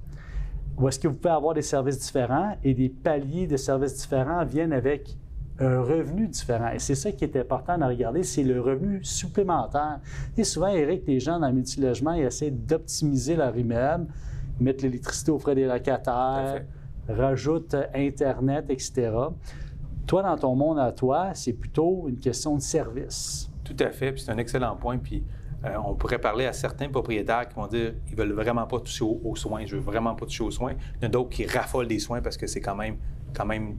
où 0.77 0.87
est-ce 0.87 0.99
que 0.99 1.07
vous 1.07 1.13
pouvez 1.15 1.33
avoir 1.33 1.53
des 1.53 1.61
services 1.61 1.99
différents 1.99 2.55
et 2.63 2.73
des 2.73 2.89
paliers 2.89 3.47
de 3.47 3.57
services 3.57 3.97
différents 3.97 4.43
viennent 4.45 4.73
avec 4.73 5.15
un 5.59 5.81
revenu 5.81 6.27
différent. 6.27 6.71
Et 6.73 6.79
c'est 6.79 6.95
ça 6.95 7.11
qui 7.11 7.23
est 7.23 7.35
important 7.35 7.79
à 7.81 7.87
regarder, 7.87 8.23
c'est 8.23 8.43
le 8.43 8.59
revenu 8.59 9.03
supplémentaire. 9.03 9.99
Et 10.35 10.43
souvent, 10.43 10.69
Eric, 10.69 11.03
les 11.05 11.19
gens 11.19 11.39
dans 11.39 11.47
le 11.47 11.53
multilogement, 11.53 12.13
ils 12.13 12.23
essaient 12.23 12.49
d'optimiser 12.49 13.35
leur 13.35 13.55
immeuble, 13.55 14.07
mettre 14.59 14.83
l'électricité 14.83 15.29
aux 15.29 15.37
frais 15.37 15.53
des 15.53 15.65
locataires, 15.65 16.63
rajoutent 17.07 17.75
Internet, 17.93 18.65
etc. 18.69 19.11
Toi, 20.11 20.23
dans 20.23 20.35
ton 20.35 20.55
monde 20.57 20.77
à 20.77 20.91
toi, 20.91 21.29
c'est 21.33 21.53
plutôt 21.53 22.09
une 22.09 22.19
question 22.19 22.57
de 22.57 22.61
service. 22.61 23.49
Tout 23.63 23.77
à 23.79 23.91
fait, 23.91 24.11
puis 24.11 24.21
c'est 24.21 24.31
un 24.31 24.37
excellent 24.39 24.75
point. 24.75 24.97
Puis 24.97 25.23
euh, 25.63 25.77
on 25.85 25.95
pourrait 25.95 26.19
parler 26.19 26.45
à 26.45 26.51
certains 26.51 26.89
propriétaires 26.89 27.47
qui 27.47 27.55
vont 27.55 27.67
dire 27.67 27.93
ils 28.09 28.15
veulent 28.17 28.33
vraiment 28.33 28.67
pas 28.67 28.81
toucher 28.81 29.05
aux, 29.05 29.35
soins, 29.37 29.65
je 29.65 29.77
veux 29.77 29.81
vraiment 29.81 30.13
pas 30.13 30.25
toucher 30.25 30.43
aux 30.43 30.51
soins. 30.51 30.73
Il 30.97 31.03
y 31.03 31.05
en 31.05 31.07
a 31.07 31.11
d'autres 31.11 31.29
qui 31.29 31.45
raffolent 31.45 31.87
des 31.87 31.99
soins 31.99 32.21
parce 32.21 32.35
que 32.35 32.45
c'est 32.45 32.59
quand 32.59 32.75
même, 32.75 32.97
quand 33.33 33.45
même 33.45 33.77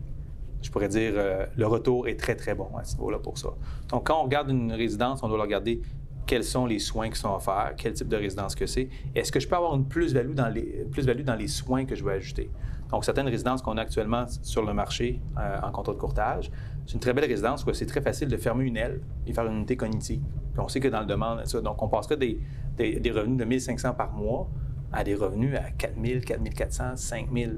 je 0.63 0.71
pourrais 0.71 0.89
dire, 0.89 1.13
euh, 1.17 1.45
le 1.55 1.67
retour 1.67 2.09
est 2.09 2.19
très, 2.19 2.35
très 2.35 2.55
bon 2.55 2.75
à 2.79 2.85
ce 2.85 2.95
niveau-là 2.95 3.19
pour 3.19 3.37
ça. 3.37 3.51
Donc, 3.91 4.07
quand 4.07 4.19
on 4.19 4.23
regarde 4.23 4.49
une 4.49 4.73
résidence, 4.73 5.23
on 5.23 5.29
doit 5.29 5.43
regarder 5.43 5.83
quels 6.27 6.45
sont 6.45 6.65
les 6.65 6.79
soins 6.79 7.11
qui 7.11 7.19
sont 7.19 7.35
offerts, 7.35 7.75
quel 7.77 7.93
type 7.93 8.09
de 8.09 8.17
résidence 8.17 8.55
que 8.55 8.65
c'est. 8.65 8.89
Est-ce 9.15 9.31
que 9.31 9.39
je 9.39 9.47
peux 9.47 9.57
avoir 9.57 9.75
une 9.75 9.87
plus-value 9.87 10.33
dans, 10.33 10.49
les, 10.49 10.87
plus 10.91 11.05
dans 11.05 11.35
les 11.35 11.49
soins 11.49 11.85
que 11.85 11.95
je 11.95 12.03
veux 12.03 12.13
ajouter? 12.13 12.51
Donc, 12.93 13.05
certaines 13.07 13.29
résidences 13.29 13.63
qu'on 13.63 13.79
a 13.79 13.81
actuellement 13.81 14.27
sur 14.43 14.65
le 14.65 14.75
marché 14.75 15.19
euh, 15.39 15.59
en 15.63 15.73
contrat 15.73 15.95
de 15.95 15.99
courtage, 15.99 16.51
c'est 16.87 16.95
une 16.95 17.01
très 17.01 17.15
belle 17.15 17.25
résidence 17.25 17.65
où 17.65 17.73
c'est 17.73 17.87
très 17.87 18.03
facile 18.03 18.29
de 18.29 18.37
fermer 18.37 18.65
une 18.67 18.77
aile 18.77 19.01
et 19.27 19.33
faire 19.33 19.47
une 19.47 19.57
unité 19.57 19.77
cognitive. 19.77 20.21
on 20.59 20.69
sait 20.69 20.81
que 20.81 20.89
dans 20.89 21.01
le 21.01 21.07
demande, 21.07 21.43
donc 21.65 21.83
on 21.83 21.89
passerait 21.89 22.19
des, 22.19 22.39
des, 22.77 23.01
des 23.01 23.11
revenus 23.11 23.39
de 23.39 23.45
1500 23.45 23.95
par 23.95 24.13
mois 24.13 24.49
à 24.93 25.05
des 25.05 25.15
revenus 25.15 25.57
à 25.57 25.71
4 25.71 25.95
000, 26.05 26.21
4 26.21 26.43
400, 26.55 26.97
5 26.97 27.29
000 27.33 27.53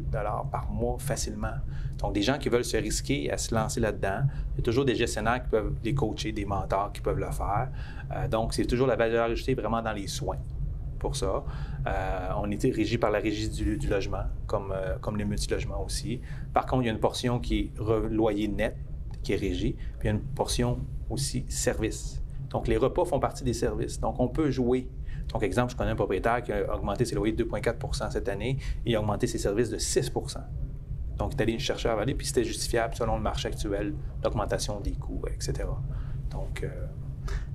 par 0.52 0.70
mois 0.70 0.96
facilement. 0.98 1.54
Donc, 1.98 2.12
des 2.12 2.22
gens 2.22 2.38
qui 2.38 2.48
veulent 2.48 2.64
se 2.64 2.76
risquer 2.76 3.30
à 3.30 3.38
se 3.38 3.52
lancer 3.54 3.80
là-dedans, 3.80 4.20
il 4.52 4.58
y 4.58 4.60
a 4.60 4.62
toujours 4.62 4.84
des 4.84 4.94
gestionnaires 4.94 5.42
qui 5.42 5.48
peuvent 5.48 5.72
les 5.82 5.94
coacher, 5.94 6.32
des 6.32 6.44
mentors 6.44 6.92
qui 6.92 7.00
peuvent 7.00 7.18
le 7.18 7.30
faire. 7.30 7.70
Euh, 8.14 8.28
donc, 8.28 8.54
c'est 8.54 8.66
toujours 8.66 8.86
la 8.86 8.96
valeur 8.96 9.24
ajoutée 9.24 9.54
vraiment 9.54 9.82
dans 9.82 9.92
les 9.92 10.06
soins 10.06 10.38
pour 11.04 11.16
ça. 11.16 11.44
Euh, 11.86 12.28
on 12.38 12.50
était 12.50 12.70
régi 12.70 12.96
par 12.96 13.10
la 13.10 13.18
régie 13.18 13.50
du, 13.50 13.76
logement, 13.88 14.24
comme, 14.46 14.72
euh, 14.72 14.96
comme 15.02 15.18
les 15.18 15.26
multilogements 15.26 15.84
aussi. 15.84 16.22
Par 16.54 16.64
contre, 16.64 16.82
il 16.82 16.86
y 16.86 16.88
a 16.88 16.92
une 16.92 16.98
portion 17.10 17.40
qui 17.40 17.58
est 17.58 18.10
loyer 18.10 18.48
net, 18.48 18.74
qui 19.22 19.34
est 19.34 19.36
régie, 19.36 19.74
puis 19.98 20.04
il 20.04 20.06
y 20.06 20.08
a 20.08 20.12
une 20.12 20.22
portion 20.22 20.78
aussi 21.10 21.44
service. 21.48 22.22
Donc, 22.48 22.68
les 22.68 22.78
repas 22.78 23.04
font 23.04 23.20
partie 23.20 23.44
des 23.44 23.52
services. 23.52 24.00
Donc, 24.00 24.18
on 24.18 24.28
peut 24.28 24.50
jouer 24.50 24.88
donc, 25.32 25.42
exemple, 25.42 25.72
je 25.72 25.76
connais 25.76 25.90
un 25.90 25.96
propriétaire 25.96 26.42
qui 26.42 26.52
a 26.52 26.74
augmenté 26.74 27.04
ses 27.04 27.14
loyers 27.14 27.32
de 27.32 27.44
2,4 27.44 28.10
cette 28.10 28.28
année 28.28 28.58
et 28.84 28.94
a 28.94 29.00
augmenté 29.00 29.26
ses 29.26 29.38
services 29.38 29.70
de 29.70 29.78
6% 29.78 30.36
Donc, 31.18 31.32
il 31.34 31.40
est 31.40 31.42
allé 31.42 31.58
chercher 31.58 31.88
à 31.88 31.96
valider, 31.96 32.14
puis 32.14 32.26
c'était 32.26 32.44
justifiable 32.44 32.94
selon 32.94 33.16
le 33.16 33.22
marché 33.22 33.48
actuel, 33.48 33.94
l'augmentation 34.22 34.80
des 34.80 34.92
coûts, 34.92 35.22
etc. 35.32 35.66
Donc. 36.30 36.62
Euh, 36.62 36.68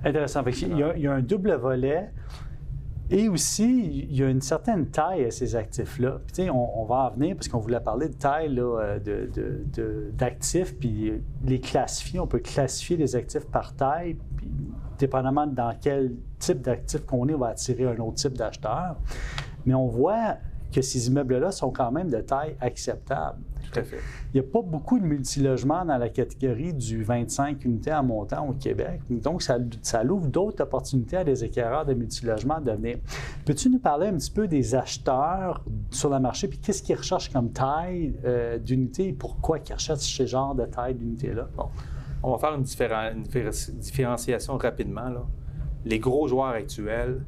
Intéressant. 0.04 0.42
il, 0.46 0.78
y 0.78 1.06
a, 1.06 1.12
un 1.12 1.20
double 1.20 1.54
volet. 1.54 2.10
Et 3.12 3.28
aussi, 3.28 4.06
il 4.08 4.16
y 4.16 4.22
a 4.22 4.28
une 4.28 4.40
certaine 4.40 4.86
taille 4.86 5.24
à 5.24 5.32
ces 5.32 5.56
actifs-là. 5.56 6.20
Puis, 6.32 6.48
on, 6.48 6.80
on, 6.80 6.84
va 6.84 7.06
en 7.06 7.10
venir 7.10 7.34
parce 7.34 7.48
qu'on 7.48 7.58
voulait 7.58 7.80
parler 7.80 8.08
de 8.08 8.14
taille 8.14 8.54
d'actifs, 10.16 10.72
de, 10.72 10.74
de, 10.74 10.78
puis 10.78 11.12
les 11.44 11.60
classifier. 11.60 12.20
On 12.20 12.28
peut 12.28 12.38
classifier 12.38 12.96
les 12.96 13.16
actifs 13.16 13.46
par 13.46 13.74
taille, 13.74 14.16
puis 14.36 14.48
dépendamment 14.98 15.46
dans 15.46 15.74
quel 15.80 16.14
type 16.38 16.60
d'actif 16.60 17.04
qu'on 17.04 17.26
est, 17.28 17.34
on 17.34 17.38
va 17.38 17.48
attirer 17.48 17.84
un 17.86 17.98
autre 17.98 18.14
type 18.14 18.34
d'acheteur. 18.34 18.96
Mais 19.66 19.74
on 19.74 19.88
voit 19.88 20.36
que 20.72 20.80
ces 20.80 21.08
immeubles-là 21.08 21.50
sont 21.50 21.70
quand 21.72 21.90
même 21.90 22.10
de 22.10 22.20
taille 22.20 22.56
acceptable. 22.60 23.38
Tout 23.72 23.80
à 23.80 23.82
fait. 23.82 23.98
Il 24.32 24.40
n'y 24.40 24.46
a 24.46 24.50
pas 24.50 24.62
beaucoup 24.62 24.98
de 24.98 25.04
multilogements 25.04 25.84
dans 25.84 25.98
la 25.98 26.08
catégorie 26.08 26.72
du 26.72 27.02
25 27.02 27.64
unités 27.64 27.92
en 27.92 28.02
montant 28.02 28.48
au 28.48 28.52
Québec. 28.52 29.00
Donc, 29.10 29.42
ça, 29.42 29.58
ça 29.82 30.04
ouvre 30.04 30.26
d'autres 30.26 30.62
opportunités 30.62 31.18
à 31.18 31.24
des 31.24 31.44
éclaireurs 31.44 31.84
de 31.84 31.94
multilogements 31.94 32.60
de 32.60 32.72
venir. 32.72 32.98
Peux-tu 33.44 33.70
nous 33.70 33.78
parler 33.78 34.08
un 34.08 34.14
petit 34.14 34.30
peu 34.30 34.48
des 34.48 34.74
acheteurs 34.74 35.62
sur 35.90 36.10
le 36.10 36.18
marché, 36.18 36.48
puis 36.48 36.58
qu'est-ce 36.58 36.82
qu'ils 36.82 36.96
recherchent 36.96 37.32
comme 37.32 37.52
taille 37.52 38.14
euh, 38.24 38.58
d'unité 38.58 39.08
et 39.08 39.12
pourquoi 39.12 39.58
ils 39.58 39.72
recherchent 39.72 40.00
ce 40.00 40.26
genre 40.26 40.54
de 40.54 40.64
taille 40.66 40.94
d'unité-là? 40.94 41.48
Bon. 41.56 41.66
On 42.22 42.32
va 42.32 42.38
faire 42.38 42.54
une, 42.54 42.64
différenciation 43.78 44.58
rapidement. 44.58 45.10
Les 45.84 45.98
gros 45.98 46.28
joueurs 46.28 46.48
actuels 46.48 47.22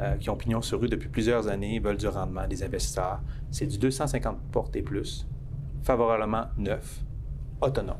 euh, 0.00 0.16
qui 0.16 0.30
ont 0.30 0.36
pignon 0.36 0.62
sur 0.62 0.80
rue 0.80 0.88
depuis 0.88 1.08
plusieurs 1.08 1.48
années 1.48 1.80
veulent 1.80 1.96
du 1.96 2.06
rendement, 2.06 2.46
des 2.46 2.62
investisseurs. 2.62 3.20
C'est 3.50 3.66
du 3.66 3.78
250 3.78 4.38
portes 4.52 4.76
et 4.76 4.82
plus, 4.82 5.26
favorablement 5.86 6.46
neuf, 6.58 7.00
autonome. 7.60 7.96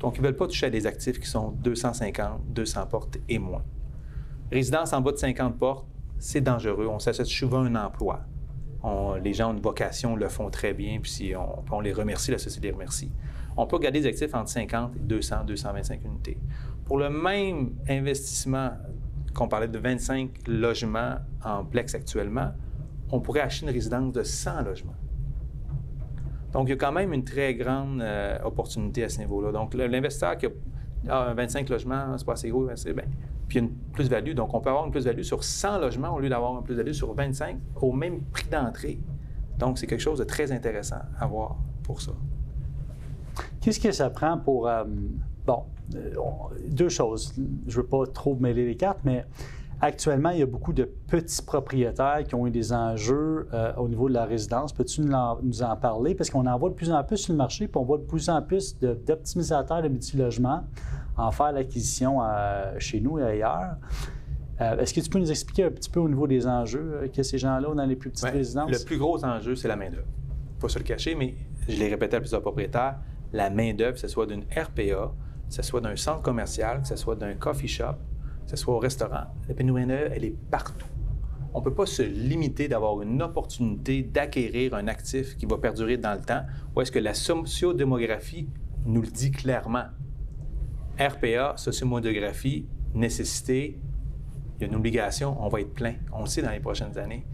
Donc, 0.00 0.16
ils 0.16 0.20
ne 0.20 0.26
veulent 0.26 0.36
pas 0.36 0.46
toucher 0.46 0.66
à 0.66 0.70
des 0.70 0.86
actifs 0.86 1.18
qui 1.18 1.26
sont 1.26 1.50
250, 1.50 2.52
200 2.52 2.86
portes 2.86 3.18
et 3.28 3.38
moins. 3.38 3.64
Résidence 4.52 4.92
en 4.92 5.00
bas 5.00 5.12
de 5.12 5.16
50 5.16 5.58
portes, 5.58 5.86
c'est 6.18 6.40
dangereux. 6.40 6.86
On 6.86 6.98
s'assète 6.98 7.26
souvent 7.26 7.64
un 7.64 7.74
emploi. 7.74 8.20
les 9.22 9.32
gens 9.32 9.50
ont 9.50 9.54
une 9.54 9.60
vocation, 9.60 10.16
le 10.16 10.28
font 10.28 10.50
très 10.50 10.74
bien, 10.74 10.98
puis 11.00 11.34
on, 11.34 11.64
on 11.70 11.80
les 11.80 11.92
remercie, 11.92 12.30
la 12.30 12.38
société 12.38 12.68
les 12.68 12.74
remercie 12.74 13.10
on 13.58 13.66
peut 13.66 13.78
garder 13.78 14.00
des 14.00 14.06
actifs 14.06 14.34
entre 14.34 14.50
50 14.50 14.96
et 14.96 15.00
200, 15.00 15.44
225 15.44 16.04
unités. 16.04 16.38
Pour 16.84 16.96
le 16.96 17.10
même 17.10 17.74
investissement 17.88 18.70
qu'on 19.34 19.48
parlait 19.48 19.66
de 19.66 19.78
25 19.78 20.46
logements 20.46 21.16
en 21.44 21.64
plex 21.64 21.92
actuellement, 21.94 22.52
on 23.10 23.20
pourrait 23.20 23.40
acheter 23.40 23.66
une 23.66 23.72
résidence 23.72 24.12
de 24.12 24.22
100 24.22 24.62
logements. 24.62 24.94
Donc, 26.52 26.68
il 26.68 26.70
y 26.70 26.72
a 26.72 26.76
quand 26.76 26.92
même 26.92 27.12
une 27.12 27.24
très 27.24 27.54
grande 27.54 28.00
euh, 28.00 28.38
opportunité 28.44 29.04
à 29.04 29.08
ce 29.08 29.18
niveau-là. 29.18 29.52
Donc, 29.52 29.74
l'investisseur 29.74 30.36
qui 30.38 30.46
a 30.46 30.50
ah, 31.08 31.34
25 31.34 31.68
logements, 31.68 32.16
c'est 32.16 32.26
pas 32.26 32.32
assez 32.32 32.48
gros, 32.48 32.68
c'est 32.74 32.92
bien. 32.92 33.04
Puis 33.48 33.58
une 33.58 33.70
plus-value. 33.70 34.32
Donc, 34.32 34.54
on 34.54 34.60
peut 34.60 34.70
avoir 34.70 34.86
une 34.86 34.90
plus-value 34.90 35.22
sur 35.22 35.44
100 35.44 35.78
logements 35.78 36.14
au 36.14 36.20
lieu 36.20 36.28
d'avoir 36.28 36.56
une 36.58 36.64
plus-value 36.64 36.92
sur 36.92 37.12
25 37.14 37.58
au 37.80 37.92
même 37.92 38.22
prix 38.32 38.48
d'entrée. 38.50 38.98
Donc, 39.58 39.78
c'est 39.78 39.86
quelque 39.86 40.00
chose 40.00 40.18
de 40.18 40.24
très 40.24 40.52
intéressant 40.52 41.00
à 41.18 41.26
voir 41.26 41.56
pour 41.82 42.00
ça. 42.00 42.12
Qu'est-ce 43.60 43.80
que 43.80 43.92
ça 43.92 44.10
prend 44.10 44.38
pour. 44.38 44.68
Euh, 44.68 44.84
bon, 45.46 45.64
euh, 45.94 46.14
deux 46.68 46.88
choses. 46.88 47.34
Je 47.66 47.76
ne 47.78 47.82
veux 47.82 47.88
pas 47.88 48.06
trop 48.06 48.36
mêler 48.36 48.66
les 48.66 48.76
cartes, 48.76 49.00
mais 49.04 49.24
actuellement, 49.80 50.30
il 50.30 50.38
y 50.40 50.42
a 50.42 50.46
beaucoup 50.46 50.72
de 50.72 50.84
petits 50.84 51.42
propriétaires 51.42 52.24
qui 52.26 52.34
ont 52.34 52.46
eu 52.46 52.50
des 52.50 52.72
enjeux 52.72 53.48
euh, 53.52 53.72
au 53.76 53.88
niveau 53.88 54.08
de 54.08 54.14
la 54.14 54.24
résidence. 54.24 54.72
Peux-tu 54.72 55.02
nous 55.02 55.62
en, 55.62 55.76
parler? 55.76 56.14
Parce 56.14 56.30
qu'on 56.30 56.46
en 56.46 56.58
voit 56.58 56.70
de 56.70 56.74
plus 56.74 56.90
en 56.90 57.02
plus 57.04 57.18
sur 57.18 57.32
le 57.32 57.38
marché, 57.38 57.68
puis 57.68 57.78
on 57.78 57.84
voit 57.84 57.98
de 57.98 58.04
plus 58.04 58.28
en 58.28 58.42
plus 58.42 58.78
d'optimisateurs 58.78 59.82
de, 59.82 59.88
multi-logements 59.88 60.64
en 61.16 61.30
faire 61.30 61.52
l'acquisition 61.52 62.20
chez 62.78 63.00
nous 63.00 63.18
et 63.18 63.24
ailleurs. 63.24 63.76
Est-ce 64.60 64.94
que 64.94 65.00
tu 65.00 65.10
peux 65.10 65.18
nous 65.18 65.30
expliquer 65.30 65.64
un 65.64 65.70
petit 65.70 65.90
peu 65.90 66.00
au 66.00 66.08
niveau 66.08 66.26
des 66.26 66.46
enjeux 66.46 67.10
que 67.14 67.22
ces 67.22 67.38
gens-là 67.38 67.70
ont 67.70 67.74
dans 67.74 67.86
les 67.86 67.96
plus 67.96 68.10
petites 68.10 68.28
résidences? 68.28 68.70
Le 68.70 68.84
plus 68.84 68.98
gros 68.98 69.24
enjeu, 69.24 69.56
c'est 69.56 69.68
la 69.68 69.76
main-d'œuvre. 69.76 70.06
Pas 70.60 70.68
se 70.68 70.78
le 70.78 70.84
cacher, 70.84 71.14
mais 71.14 71.34
je 71.68 71.76
l'ai 71.76 71.88
répété 71.88 72.16
à 72.16 72.20
plusieurs 72.20 72.40
propriétaires 72.40 72.96
la 73.32 73.50
main-d'œuvre, 73.50 73.94
que 73.94 74.00
ce 74.00 74.08
soit 74.08 74.26
d'une 74.26 74.42
RPA, 74.44 75.12
que 75.48 75.54
ce 75.54 75.62
soit 75.62 75.80
d'un 75.80 75.96
centre 75.96 76.22
commercial, 76.22 76.82
que 76.82 76.88
ce 76.88 76.96
soit 76.96 77.16
d'un 77.16 77.34
coffee 77.34 77.68
shop, 77.68 77.94
que 78.48 78.56
ce 78.56 78.64
soit 78.64 78.74
au 78.74 78.78
restaurant. 78.78 79.24
La 79.46 79.54
pénurie 79.54 79.82
main-d'œuvre, 79.82 80.10
elle 80.14 80.24
est 80.24 80.34
partout. 80.50 80.86
On 81.52 81.60
ne 81.60 81.64
peut 81.64 81.74
pas 81.74 81.84
se 81.84 82.02
limiter 82.02 82.66
d'avoir 82.66 83.02
une 83.02 83.20
opportunité 83.20 84.02
d'acquérir 84.02 84.72
un 84.74 84.88
actif 84.88 85.36
qui 85.36 85.44
va 85.44 85.58
perdurer 85.58 85.98
dans 85.98 86.14
le 86.14 86.20
temps, 86.20 86.42
ou 86.74 86.80
est-ce 86.80 86.90
que 86.90 86.98
la 86.98 87.12
sociodémographie 87.12 88.48
nous 88.86 89.02
le 89.02 89.08
dit 89.08 89.30
clairement? 89.30 89.84
RPA, 90.98 91.54
sociodémographie, 91.56 92.66
nécessité, 92.94 93.78
il 94.56 94.62
y 94.62 94.64
a 94.64 94.68
une 94.68 94.76
obligation, 94.76 95.36
on 95.40 95.48
va 95.48 95.60
être 95.60 95.74
plein. 95.74 95.94
On 96.12 96.22
le 96.22 96.26
sait 96.26 96.42
dans 96.42 96.50
les 96.50 96.60
prochaines 96.60 96.96
années. 96.96 97.26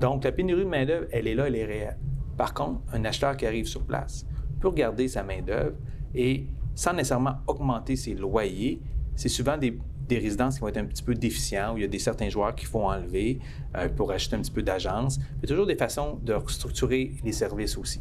Donc, 0.00 0.24
la 0.24 0.32
pénurie 0.32 0.64
de 0.64 0.70
main-d'œuvre, 0.70 1.06
elle 1.12 1.28
est 1.28 1.34
là, 1.34 1.48
elle 1.48 1.56
est 1.56 1.66
réelle. 1.66 1.98
Par 2.38 2.54
contre, 2.54 2.80
un 2.94 3.04
acheteur 3.04 3.36
qui 3.36 3.46
arrive 3.46 3.66
sur 3.66 3.84
place, 3.84 4.26
peut 4.58 4.70
garder 4.70 5.06
sa 5.06 5.22
main-d'œuvre 5.22 5.76
et 6.14 6.46
sans 6.74 6.94
nécessairement 6.94 7.36
augmenter 7.46 7.94
ses 7.94 8.14
loyers. 8.14 8.80
C'est 9.14 9.28
souvent 9.28 9.58
des, 9.58 9.78
résidences 10.18 10.54
qui 10.54 10.60
vont 10.60 10.68
être 10.68 10.78
un 10.78 10.84
petit 10.84 11.02
peu 11.02 11.14
déficients, 11.14 11.74
où 11.74 11.78
il 11.78 11.82
y 11.82 11.84
a 11.84 11.88
des 11.88 11.98
certains 11.98 12.28
joueurs 12.28 12.54
qui 12.54 12.66
font 12.66 12.88
enlever 12.88 13.38
euh, 13.76 13.88
pour 13.88 14.10
acheter 14.12 14.36
un 14.36 14.40
petit 14.40 14.50
peu 14.50 14.62
d'agence. 14.62 15.18
Il 15.36 15.42
y 15.42 15.44
a 15.44 15.48
toujours 15.48 15.66
des 15.66 15.76
façons 15.76 16.18
de 16.22 16.32
restructurer 16.32 17.12
les 17.24 17.32
services 17.32 17.76
aussi. 17.76 18.00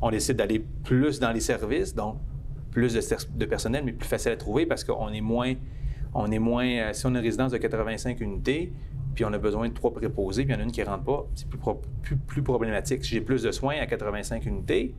On 0.00 0.10
décide 0.10 0.36
d'aller 0.36 0.64
plus 0.84 1.18
dans 1.20 1.32
les 1.32 1.40
services, 1.40 1.94
donc 1.94 2.18
plus 2.70 2.92
de, 2.92 3.44
personnel, 3.46 3.84
mais 3.84 3.92
plus 3.92 4.08
facile 4.08 4.32
à 4.32 4.36
trouver 4.36 4.66
parce 4.66 4.84
qu'on 4.84 5.08
est 5.08 5.22
moins, 5.22 5.54
on 6.12 6.30
est 6.30 6.38
moins, 6.38 6.66
euh, 6.66 6.92
si 6.92 7.06
on 7.06 7.14
a 7.14 7.18
une 7.18 7.24
résidence 7.24 7.52
de 7.52 7.56
85 7.56 8.20
unités, 8.20 8.72
puis 9.14 9.24
on 9.24 9.32
a 9.32 9.38
besoin 9.38 9.66
de 9.68 9.72
trois 9.72 9.94
préposés, 9.94 10.44
puis 10.44 10.52
il 10.52 10.56
y 10.56 10.58
en 10.58 10.60
a 10.60 10.64
une 10.64 10.72
qui 10.72 10.80
ne 10.80 10.86
rentre 10.86 11.04
pas, 11.04 11.26
c'est 11.34 11.48
plus, 11.48 12.42
problématique. 12.42 13.02
Si 13.02 13.14
j'ai 13.14 13.22
plus 13.22 13.42
de 13.42 13.50
soins 13.50 13.76
à 13.80 13.86
85 13.86 14.44
unités, 14.44 14.94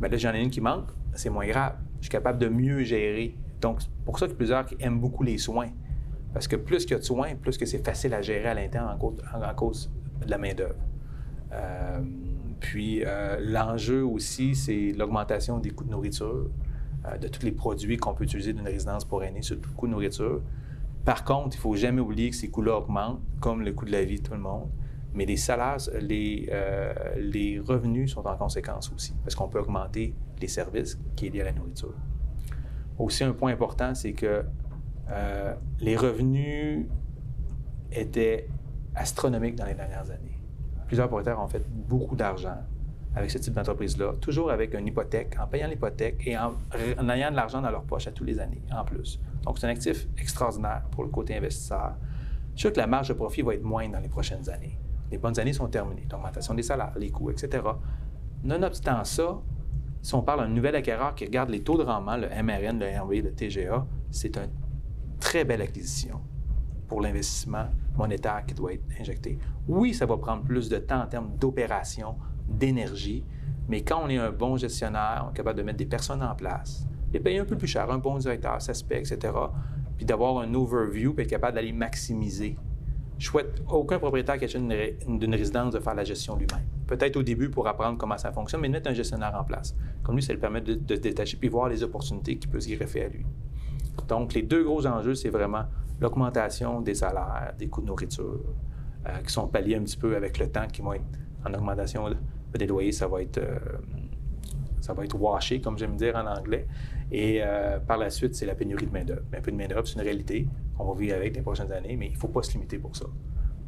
mais 0.00 0.08
ben 0.08 0.12
là, 0.12 0.18
j'en 0.18 0.34
ai 0.34 0.42
une 0.42 0.50
qui 0.50 0.60
manque, 0.60 0.88
c'est 1.14 1.30
moins 1.30 1.46
grave. 1.46 1.76
Je 2.00 2.06
suis 2.06 2.10
capable 2.10 2.38
de 2.38 2.48
mieux 2.48 2.82
gérer. 2.82 3.36
Donc, 3.60 3.82
c'est 3.82 3.90
pour 4.04 4.18
ça 4.18 4.28
que 4.28 4.32
plusieurs 4.32 4.66
aiment 4.80 5.00
beaucoup 5.00 5.22
les 5.22 5.38
soins. 5.38 5.70
Parce 6.32 6.46
que 6.46 6.56
plus 6.56 6.84
qu'il 6.84 6.92
y 6.92 6.94
a 6.94 6.98
de 6.98 7.04
soins, 7.04 7.34
plus 7.34 7.56
que 7.56 7.66
c'est 7.66 7.84
facile 7.84 8.14
à 8.14 8.22
gérer 8.22 8.48
à 8.48 8.54
l'interne 8.54 8.88
en, 8.88 9.54
cause, 9.54 9.90
de 10.24 10.30
la 10.30 10.38
main-d'œuvre. 10.38 10.74
Euh, 11.52 12.00
puis, 12.60 13.02
euh, 13.04 13.38
l'enjeu 13.40 14.04
aussi, 14.04 14.54
c'est 14.54 14.92
l'augmentation 14.92 15.58
des 15.58 15.70
coûts 15.70 15.84
de 15.84 15.90
nourriture, 15.90 16.50
euh, 17.06 17.16
de 17.16 17.28
tous 17.28 17.44
les 17.44 17.52
produits 17.52 17.96
qu'on 17.96 18.14
peut 18.14 18.24
utiliser 18.24 18.52
d'une 18.52 18.66
résidence 18.66 19.04
pour 19.04 19.24
aînés, 19.24 19.42
surtout 19.42 19.70
le 19.70 19.74
coût 19.76 19.86
de 19.86 19.92
nourriture. 19.92 20.42
Par 21.04 21.24
contre, 21.24 21.56
il 21.56 21.58
ne 21.58 21.62
faut 21.62 21.76
jamais 21.76 22.00
oublier 22.00 22.30
que 22.30 22.36
ces 22.36 22.50
coûts-là 22.50 22.76
augmentent, 22.76 23.20
comme 23.40 23.62
le 23.62 23.72
coût 23.72 23.86
de 23.86 23.92
la 23.92 24.04
vie 24.04 24.20
de 24.20 24.26
tout 24.26 24.34
le 24.34 24.40
monde 24.40 24.68
mais 25.14 25.26
les 25.26 25.36
salaires, 25.36 25.78
les, 26.00 27.60
revenus 27.66 28.12
sont 28.12 28.26
en 28.26 28.36
conséquence 28.36 28.92
aussi, 28.94 29.14
parce 29.24 29.34
qu'on 29.34 29.48
peut 29.48 29.58
augmenter 29.58 30.14
les 30.40 30.48
services 30.48 30.98
qui 31.16 31.26
est 31.26 31.30
lié 31.30 31.40
à 31.40 31.44
la 31.44 31.52
nourriture. 31.52 31.94
Aussi, 32.98 33.24
un 33.24 33.32
point 33.32 33.52
important, 33.52 33.94
c'est 33.94 34.12
que 34.12 34.44
euh, 35.10 35.54
les 35.80 35.96
revenus 35.96 36.86
étaient 37.92 38.48
astronomiques 38.94 39.54
dans 39.54 39.66
les 39.66 39.74
dernières 39.74 40.10
années. 40.10 40.38
Plusieurs 40.86 41.08
propriétaires 41.08 41.40
ont 41.40 41.48
fait 41.48 41.62
beaucoup 41.68 42.16
d'argent 42.16 42.56
avec 43.14 43.30
ce 43.30 43.38
type 43.38 43.54
d'entreprise-là, 43.54 44.12
toujours 44.20 44.50
avec 44.50 44.74
une 44.74 44.86
hypothèque, 44.86 45.36
en 45.40 45.46
payant 45.46 45.66
l'hypothèque 45.66 46.22
et 46.26 46.36
en, 46.36 46.54
ayant 47.08 47.30
de 47.30 47.36
l'argent 47.36 47.60
dans 47.60 47.70
leur 47.70 47.82
poche 47.82 48.06
à 48.06 48.12
tous 48.12 48.24
les 48.24 48.38
années, 48.38 48.62
en 48.72 48.84
plus. 48.84 49.20
Donc, 49.42 49.58
c'est 49.58 49.66
un 49.66 49.70
actif 49.70 50.06
extraordinaire 50.18 50.82
pour 50.90 51.04
le 51.04 51.10
côté 51.10 51.36
investisseur. 51.36 51.94
Je 52.54 52.60
suis 52.60 52.60
sûr 52.60 52.72
que 52.72 52.78
la 52.78 52.86
marge 52.86 53.08
de 53.08 53.14
profit 53.14 53.42
va 53.42 53.54
être 53.54 53.62
moindre 53.62 53.94
dans 53.94 54.00
les 54.00 54.08
prochaines 54.08 54.48
années. 54.50 54.78
Les 55.10 55.18
bonnes 55.18 55.38
années 55.38 55.52
sont 55.52 55.68
terminées. 55.68 56.06
L'augmentation 56.10 56.54
des 56.54 56.62
salaires, 56.62 56.92
les 56.96 57.10
coûts, 57.10 57.30
etc. 57.30 57.62
Nonobstant 58.44 59.04
ça, 59.04 59.38
si 60.02 60.14
on 60.14 60.22
parle 60.22 60.40
d'un 60.40 60.48
nouvel 60.48 60.76
acquéreur 60.76 61.14
qui 61.14 61.24
regarde 61.24 61.50
les 61.50 61.62
taux 61.62 61.76
de 61.76 61.82
rendement, 61.82 62.16
le 62.16 62.28
MRN, 62.28 62.78
le 62.78 62.86
RV, 63.00 63.22
le 63.22 63.32
TGA, 63.32 63.86
c'est 64.10 64.36
une 64.36 64.50
très 65.20 65.44
belle 65.44 65.62
acquisition 65.62 66.20
pour 66.86 67.00
l'investissement 67.00 67.66
monétaire 67.96 68.44
qui 68.46 68.54
doit 68.54 68.72
être 68.72 68.84
injecté. 68.98 69.38
Oui, 69.66 69.92
ça 69.92 70.06
va 70.06 70.16
prendre 70.16 70.42
plus 70.42 70.68
de 70.68 70.78
temps 70.78 71.02
en 71.02 71.06
termes 71.06 71.36
d'opération, 71.38 72.16
d'énergie, 72.48 73.24
mais 73.68 73.82
quand 73.82 74.00
on 74.02 74.08
est 74.08 74.16
un 74.16 74.30
bon 74.30 74.56
gestionnaire, 74.56 75.26
on 75.26 75.32
est 75.32 75.36
capable 75.36 75.58
de 75.58 75.64
mettre 75.64 75.78
des 75.78 75.86
personnes 75.86 76.22
en 76.22 76.34
place, 76.34 76.86
les 77.12 77.20
payer 77.20 77.38
un 77.40 77.44
peu 77.44 77.56
plus 77.56 77.66
cher, 77.66 77.90
un 77.90 77.98
bon 77.98 78.16
directeur, 78.16 78.62
ça 78.62 78.72
se 78.72 78.84
etc., 78.90 79.18
puis 79.96 80.06
d'avoir 80.06 80.38
un 80.38 80.54
overview, 80.54 81.12
puis 81.12 81.24
être 81.24 81.30
capable 81.30 81.56
d'aller 81.56 81.72
maximiser 81.72 82.56
je 83.18 83.26
souhaite 83.26 83.62
aucun 83.68 83.98
propriétaire 83.98 84.38
qui 84.38 84.44
achète 84.44 84.62
d'une 84.62 85.34
résidence 85.34 85.74
de 85.74 85.80
faire 85.80 85.94
la 85.94 86.04
gestion 86.04 86.36
lui-même. 86.36 86.64
Peut-être 86.86 87.16
au 87.16 87.22
début 87.22 87.50
pour 87.50 87.66
apprendre 87.66 87.98
comment 87.98 88.16
ça 88.16 88.30
fonctionne, 88.30 88.60
mais 88.60 88.68
de 88.68 88.72
mettre 88.74 88.88
un 88.88 88.94
gestionnaire 88.94 89.34
en 89.38 89.44
place. 89.44 89.76
Comme 90.04 90.14
lui, 90.14 90.22
ça 90.22 90.32
lui 90.32 90.40
permet 90.40 90.60
de, 90.60 90.74
se 90.74 91.00
détacher 91.00 91.36
puis 91.36 91.48
voir 91.48 91.68
les 91.68 91.82
opportunités 91.82 92.36
qui 92.36 92.46
peuvent 92.46 92.60
s'y 92.60 92.76
greffer 92.76 93.04
à 93.04 93.08
lui. 93.08 93.26
Donc, 94.06 94.34
les 94.34 94.42
deux 94.42 94.62
gros 94.62 94.86
enjeux, 94.86 95.16
c'est 95.16 95.30
vraiment 95.30 95.64
l'augmentation 96.00 96.80
des 96.80 96.94
salaires, 96.94 97.52
des 97.58 97.68
coûts 97.68 97.80
de 97.80 97.86
nourriture, 97.86 98.40
euh, 99.06 99.18
qui 99.26 99.32
sont 99.32 99.48
palliés 99.48 99.74
un 99.74 99.82
petit 99.82 99.96
peu 99.96 100.16
avec 100.16 100.38
le 100.38 100.48
temps, 100.48 100.68
qui 100.68 100.80
vont 100.80 100.92
être 100.92 101.04
en 101.44 101.52
augmentation 101.54 102.08
des 102.54 102.66
loyers, 102.66 102.92
ça 102.92 103.08
va 103.08 103.22
être, 103.22 103.38
euh, 103.38 103.58
ça 104.80 104.92
va 104.92 105.04
être 105.04 105.20
washé, 105.20 105.60
comme 105.60 105.76
j'aime 105.76 105.96
dire 105.96 106.14
en 106.14 106.26
anglais. 106.26 106.66
Et 107.10 107.40
euh, 107.42 107.80
par 107.80 107.98
la 107.98 108.10
suite, 108.10 108.36
c'est 108.36 108.46
la 108.46 108.54
pénurie 108.54 108.86
de 108.86 108.92
main-d'œuvre. 108.92 109.22
La 109.32 109.40
pénurie 109.40 109.52
de 109.52 109.68
main-d'œuvre, 109.68 109.88
c'est 109.88 109.94
une 109.94 110.02
réalité. 110.02 110.46
On 110.78 110.92
va 110.92 110.98
vivre 110.98 111.16
avec 111.16 111.34
les 111.34 111.42
prochaines 111.42 111.72
années, 111.72 111.96
mais 111.96 112.06
il 112.06 112.12
ne 112.12 112.18
faut 112.18 112.28
pas 112.28 112.42
se 112.42 112.52
limiter 112.52 112.78
pour 112.78 112.94
ça. 112.96 113.06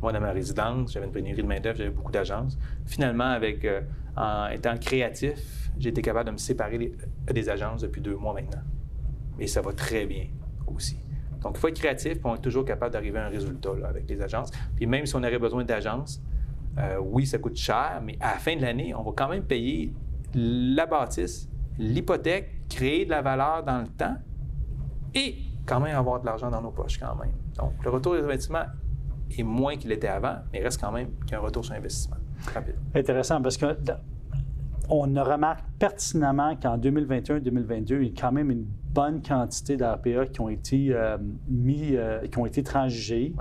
Moi, 0.01 0.13
dans 0.13 0.21
ma 0.21 0.33
résidence, 0.33 0.93
j'avais 0.93 1.07
une 1.07 1.13
pénurie 1.13 1.43
de 1.43 1.47
main-d'œuvre, 1.47 1.77
j'avais 1.77 1.91
beaucoup 1.91 2.13
d'agences. 2.13 2.59
Finalement, 2.87 3.25
avec, 3.25 3.65
euh, 3.65 3.83
en 4.17 4.49
étant 4.49 4.77
créatif, 4.79 5.71
j'ai 5.79 5.91
été 5.91 6.01
capable 6.01 6.29
de 6.29 6.33
me 6.33 6.39
séparer 6.39 6.93
des 7.27 7.49
agences 7.49 7.83
depuis 7.83 8.01
deux 8.01 8.17
mois 8.17 8.33
maintenant. 8.33 8.63
Et 9.39 9.47
ça 9.47 9.61
va 9.61 9.73
très 9.73 10.07
bien 10.07 10.27
aussi. 10.67 10.99
Donc, 11.43 11.57
il 11.57 11.61
faut 11.61 11.69
être 11.69 11.79
créatif, 11.79 12.15
puis 12.15 12.23
on 12.25 12.35
est 12.35 12.41
toujours 12.41 12.65
capable 12.65 12.93
d'arriver 12.93 13.19
à 13.19 13.27
un 13.27 13.29
résultat 13.29 13.71
avec 13.89 14.09
les 14.09 14.21
agences. 14.23 14.51
Puis 14.77 14.87
même 14.87 15.07
si 15.07 15.17
on 15.17 15.23
aurait 15.23 15.39
besoin 15.39 15.65
d'agences, 15.65 16.23
euh, 16.79 16.99
oui, 17.03 17.27
ça 17.27 17.39
coûte 17.39 17.57
cher, 17.57 18.01
mais 18.05 18.17
à 18.21 18.33
la 18.33 18.39
fin 18.39 18.57
de 18.57 18.63
l'année, 18.63 18.95
on 18.95 19.03
va 19.03 19.13
quand 19.15 19.29
même 19.29 19.45
payer 19.45 19.93
la 20.35 20.87
bâtisse, 20.87 21.49
l'hypothèque, 21.79 22.69
créer 22.69 23.05
de 23.05 23.11
la 23.11 23.23
valeur 23.23 23.65
dans 23.65 23.81
le 23.81 23.89
temps 23.89 24.17
et 25.15 25.35
quand 25.71 25.81
même 25.81 25.97
avoir 25.97 26.21
de 26.21 26.27
l'argent 26.27 26.51
dans 26.51 26.61
nos 26.61 26.73
poches 26.73 26.99
quand 26.99 27.15
même. 27.15 27.33
Donc, 27.57 27.73
le 27.85 27.91
retour 27.91 28.15
des 28.15 28.23
investissements 28.23 28.67
est 29.39 29.43
moins 29.45 29.77
qu'il 29.77 29.93
était 29.93 30.09
avant, 30.09 30.37
mais 30.53 30.59
il 30.59 30.65
reste 30.65 30.81
quand 30.81 30.91
même 30.91 31.11
qu'un 31.27 31.39
retour 31.39 31.65
sur 31.65 31.75
investissement 31.75 32.17
rapide. 32.53 32.75
Intéressant 32.95 33.41
parce 33.41 33.57
que 33.57 33.77
on 34.89 35.03
remarque 35.03 35.65
pertinemment 35.79 36.57
qu'en 36.57 36.77
2021-2022, 36.77 37.93
il 37.93 38.09
y 38.09 38.09
a 38.09 38.21
quand 38.21 38.33
même 38.33 38.51
une 38.51 38.67
bonne 38.93 39.23
quantité 39.23 39.77
d'RPA 39.77 40.27
qui 40.27 40.41
ont 40.41 40.49
été 40.49 40.89
euh, 40.91 41.17
mis, 41.49 41.95
euh, 41.95 42.27
qui 42.27 42.37
ont 42.39 42.47
été 42.47 42.65
transigés. 42.65 43.33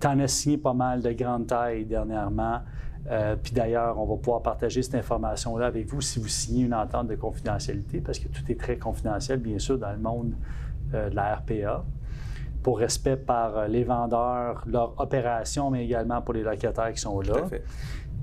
Tu 0.00 0.06
en 0.06 0.20
as 0.20 0.28
signé 0.28 0.56
pas 0.56 0.72
mal 0.72 1.02
de 1.02 1.10
grandes 1.10 1.48
tailles 1.48 1.84
dernièrement. 1.84 2.60
Euh, 3.10 3.34
puis 3.34 3.52
d'ailleurs, 3.52 3.98
on 3.98 4.06
va 4.06 4.16
pouvoir 4.16 4.42
partager 4.42 4.82
cette 4.82 4.94
information-là 4.94 5.66
avec 5.66 5.88
vous 5.88 6.00
si 6.00 6.20
vous 6.20 6.28
signez 6.28 6.64
une 6.64 6.74
entente 6.74 7.08
de 7.08 7.16
confidentialité, 7.16 8.00
parce 8.00 8.20
que 8.20 8.28
tout 8.28 8.42
est 8.48 8.58
très 8.58 8.78
confidentiel, 8.78 9.40
bien 9.40 9.58
sûr, 9.58 9.76
dans 9.78 9.90
le 9.90 9.98
monde 9.98 10.34
de 10.92 11.14
la 11.14 11.36
RPA, 11.36 11.84
pour 12.64 12.78
respect 12.78 13.16
par 13.16 13.56
euh, 13.56 13.68
les 13.68 13.84
vendeurs, 13.84 14.64
leur 14.66 14.98
opération, 14.98 15.70
mais 15.70 15.84
également 15.84 16.22
pour 16.22 16.34
les 16.34 16.42
locataires 16.42 16.92
qui 16.92 17.00
sont 17.00 17.20
là. 17.20 17.46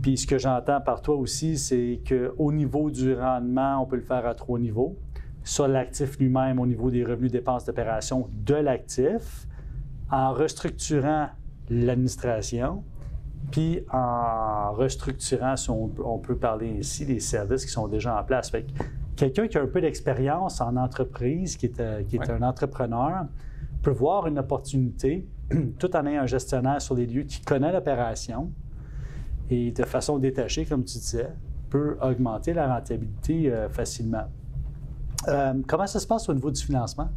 Puis 0.02 0.18
ce 0.18 0.26
que 0.26 0.40
j'entends 0.40 0.82
par 0.82 1.02
toi 1.02 1.16
aussi, 1.16 1.58
c'est 1.58 2.02
qu'au 2.08 2.52
niveau 2.52 2.90
du 2.90 3.14
rendement, 3.14 3.82
on 3.84 3.86
peut 3.86 3.98
le 3.98 4.02
faire 4.02 4.26
à 4.26 4.34
trois 4.34 4.58
niveaux. 4.58 4.98
Soit 5.44 5.68
l'actif 5.68 6.18
lui-même 6.18 6.60
au 6.60 6.66
niveau 6.66 6.90
des 6.90 7.04
revenus 7.04 7.32
dépenses 7.32 7.66
d'opération 7.66 8.28
de 8.34 8.56
l'actif, 8.56 9.48
en 10.10 10.34
restructurant 10.34 11.28
l'administration, 11.70 12.84
puis 13.52 13.86
en 13.92 14.72
restructurant, 14.74 15.56
si 15.56 15.70
on, 15.70 15.92
on 16.04 16.18
peut 16.18 16.36
parler 16.36 16.70
ici, 16.70 17.06
les 17.06 17.20
services 17.20 17.66
qui 17.66 17.72
sont 17.72 17.88
déjà 17.88 18.20
en 18.20 18.24
place. 18.24 18.50
Fait 18.50 18.64
que 18.64 18.72
quelqu'un 19.16 19.48
qui 19.48 19.58
a 19.58 19.62
un 19.62 19.68
peu 19.68 19.82
d'expérience 19.82 20.62
en 20.62 20.76
entreprise, 20.78 21.58
qui 21.58 21.68
est, 21.68 21.80
euh, 21.80 22.04
qui 22.04 22.16
est 22.16 22.20
Ouais. 22.20 22.32
un 22.32 22.42
entrepreneur, 22.42 23.26
peut 23.84 23.92
voir 23.92 24.28
une 24.28 24.40
opportunité 24.40 25.28
tout 25.80 25.96
en 25.96 26.06
ayant 26.06 26.24
un 26.24 26.28
gestionnaire 26.28 26.82
sur 26.82 26.96
les 26.96 27.06
lieux 27.06 27.24
qui 27.24 27.42
connaît 27.42 27.72
l'opération 27.72 28.52
et 29.50 29.72
de 29.72 29.84
façon 29.84 30.18
détachée, 30.18 30.66
comme 30.66 30.84
tu 30.86 30.98
disais, 30.98 31.30
peut 31.70 31.98
augmenter 32.02 32.54
la 32.54 32.74
rentabilité 32.74 33.52
euh, 33.52 33.70
facilement. 33.70 34.24
Euh, 35.28 35.54
comment 35.68 35.88
ça 35.88 36.00
se 36.00 36.08
passe 36.08 36.28
au 36.30 36.34
niveau 36.34 36.52
du 36.52 36.62
financement? 36.62 37.10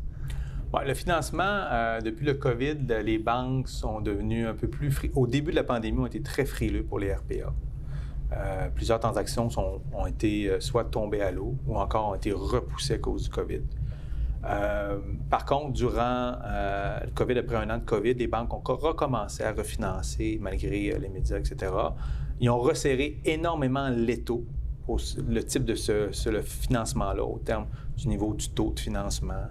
Le 0.84 0.94
financement, 0.94 1.42
euh, 1.44 2.00
depuis 2.00 2.26
le 2.26 2.34
COVID, 2.34 2.74
le- 2.88 3.00
les 3.00 3.18
banques 3.18 3.68
sont 3.68 4.00
devenues 4.00 4.44
un 4.48 4.54
peu 4.54 4.66
plus 4.66 4.90
fri- 4.90 5.12
Au 5.14 5.26
début 5.28 5.52
de 5.52 5.56
la 5.56 5.62
pandémie, 5.62 6.00
ont 6.00 6.06
été 6.06 6.20
très 6.20 6.44
frileux 6.44 6.82
pour 6.82 6.98
les 6.98 7.14
RPA. 7.14 7.52
Euh, 8.36 8.68
plusieurs 8.74 8.98
transactions 8.98 9.48
ont 9.92 10.06
été 10.06 10.48
euh, 10.48 10.60
soit 10.60 10.84
tombées 10.84 11.20
à 11.22 11.30
l'eau 11.30 11.54
ou 11.66 11.76
encore 11.78 12.08
ont 12.10 12.14
été 12.14 12.32
repoussées 12.32 12.94
à 12.94 12.98
cause 12.98 13.24
du 13.24 13.30
COVID. 13.30 13.60
Euh, 14.44 14.98
par 15.30 15.44
contre, 15.44 15.72
durant 15.72 16.32
le 17.04 17.10
COVID, 17.14 17.38
après 17.38 17.56
un 17.56 17.70
an 17.70 17.78
de 17.78 17.84
COVID, 17.84 18.14
les 18.14 18.26
banques 18.26 18.52
ont 18.52 18.60
co- 18.60 18.76
recommencé 18.76 19.42
à 19.44 19.52
refinancer 19.52 20.38
malgré 20.40 20.98
les 20.98 21.08
médias, 21.08 21.38
etc. 21.38 21.72
Ils 22.40 22.50
ont 22.50 22.58
resserré 22.58 23.20
énormément 23.24 23.88
l'étau 23.88 24.44
pour 24.84 25.00
le 25.26 25.42
type 25.44 25.64
de 25.64 25.74
ce, 25.74 26.10
financement-là, 26.42 27.24
au 27.24 27.38
terme 27.38 27.66
du 27.96 28.08
niveau 28.08 28.34
du 28.34 28.50
taux 28.50 28.72
de 28.72 28.80
financement. 28.80 29.44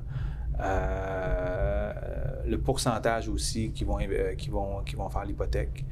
Le 2.46 2.58
pourcentage 2.58 3.30
aussi 3.30 3.72
qui 3.72 3.84
vont 3.86 3.98
faire 3.98 5.25
l'hypothèque. 5.25 5.86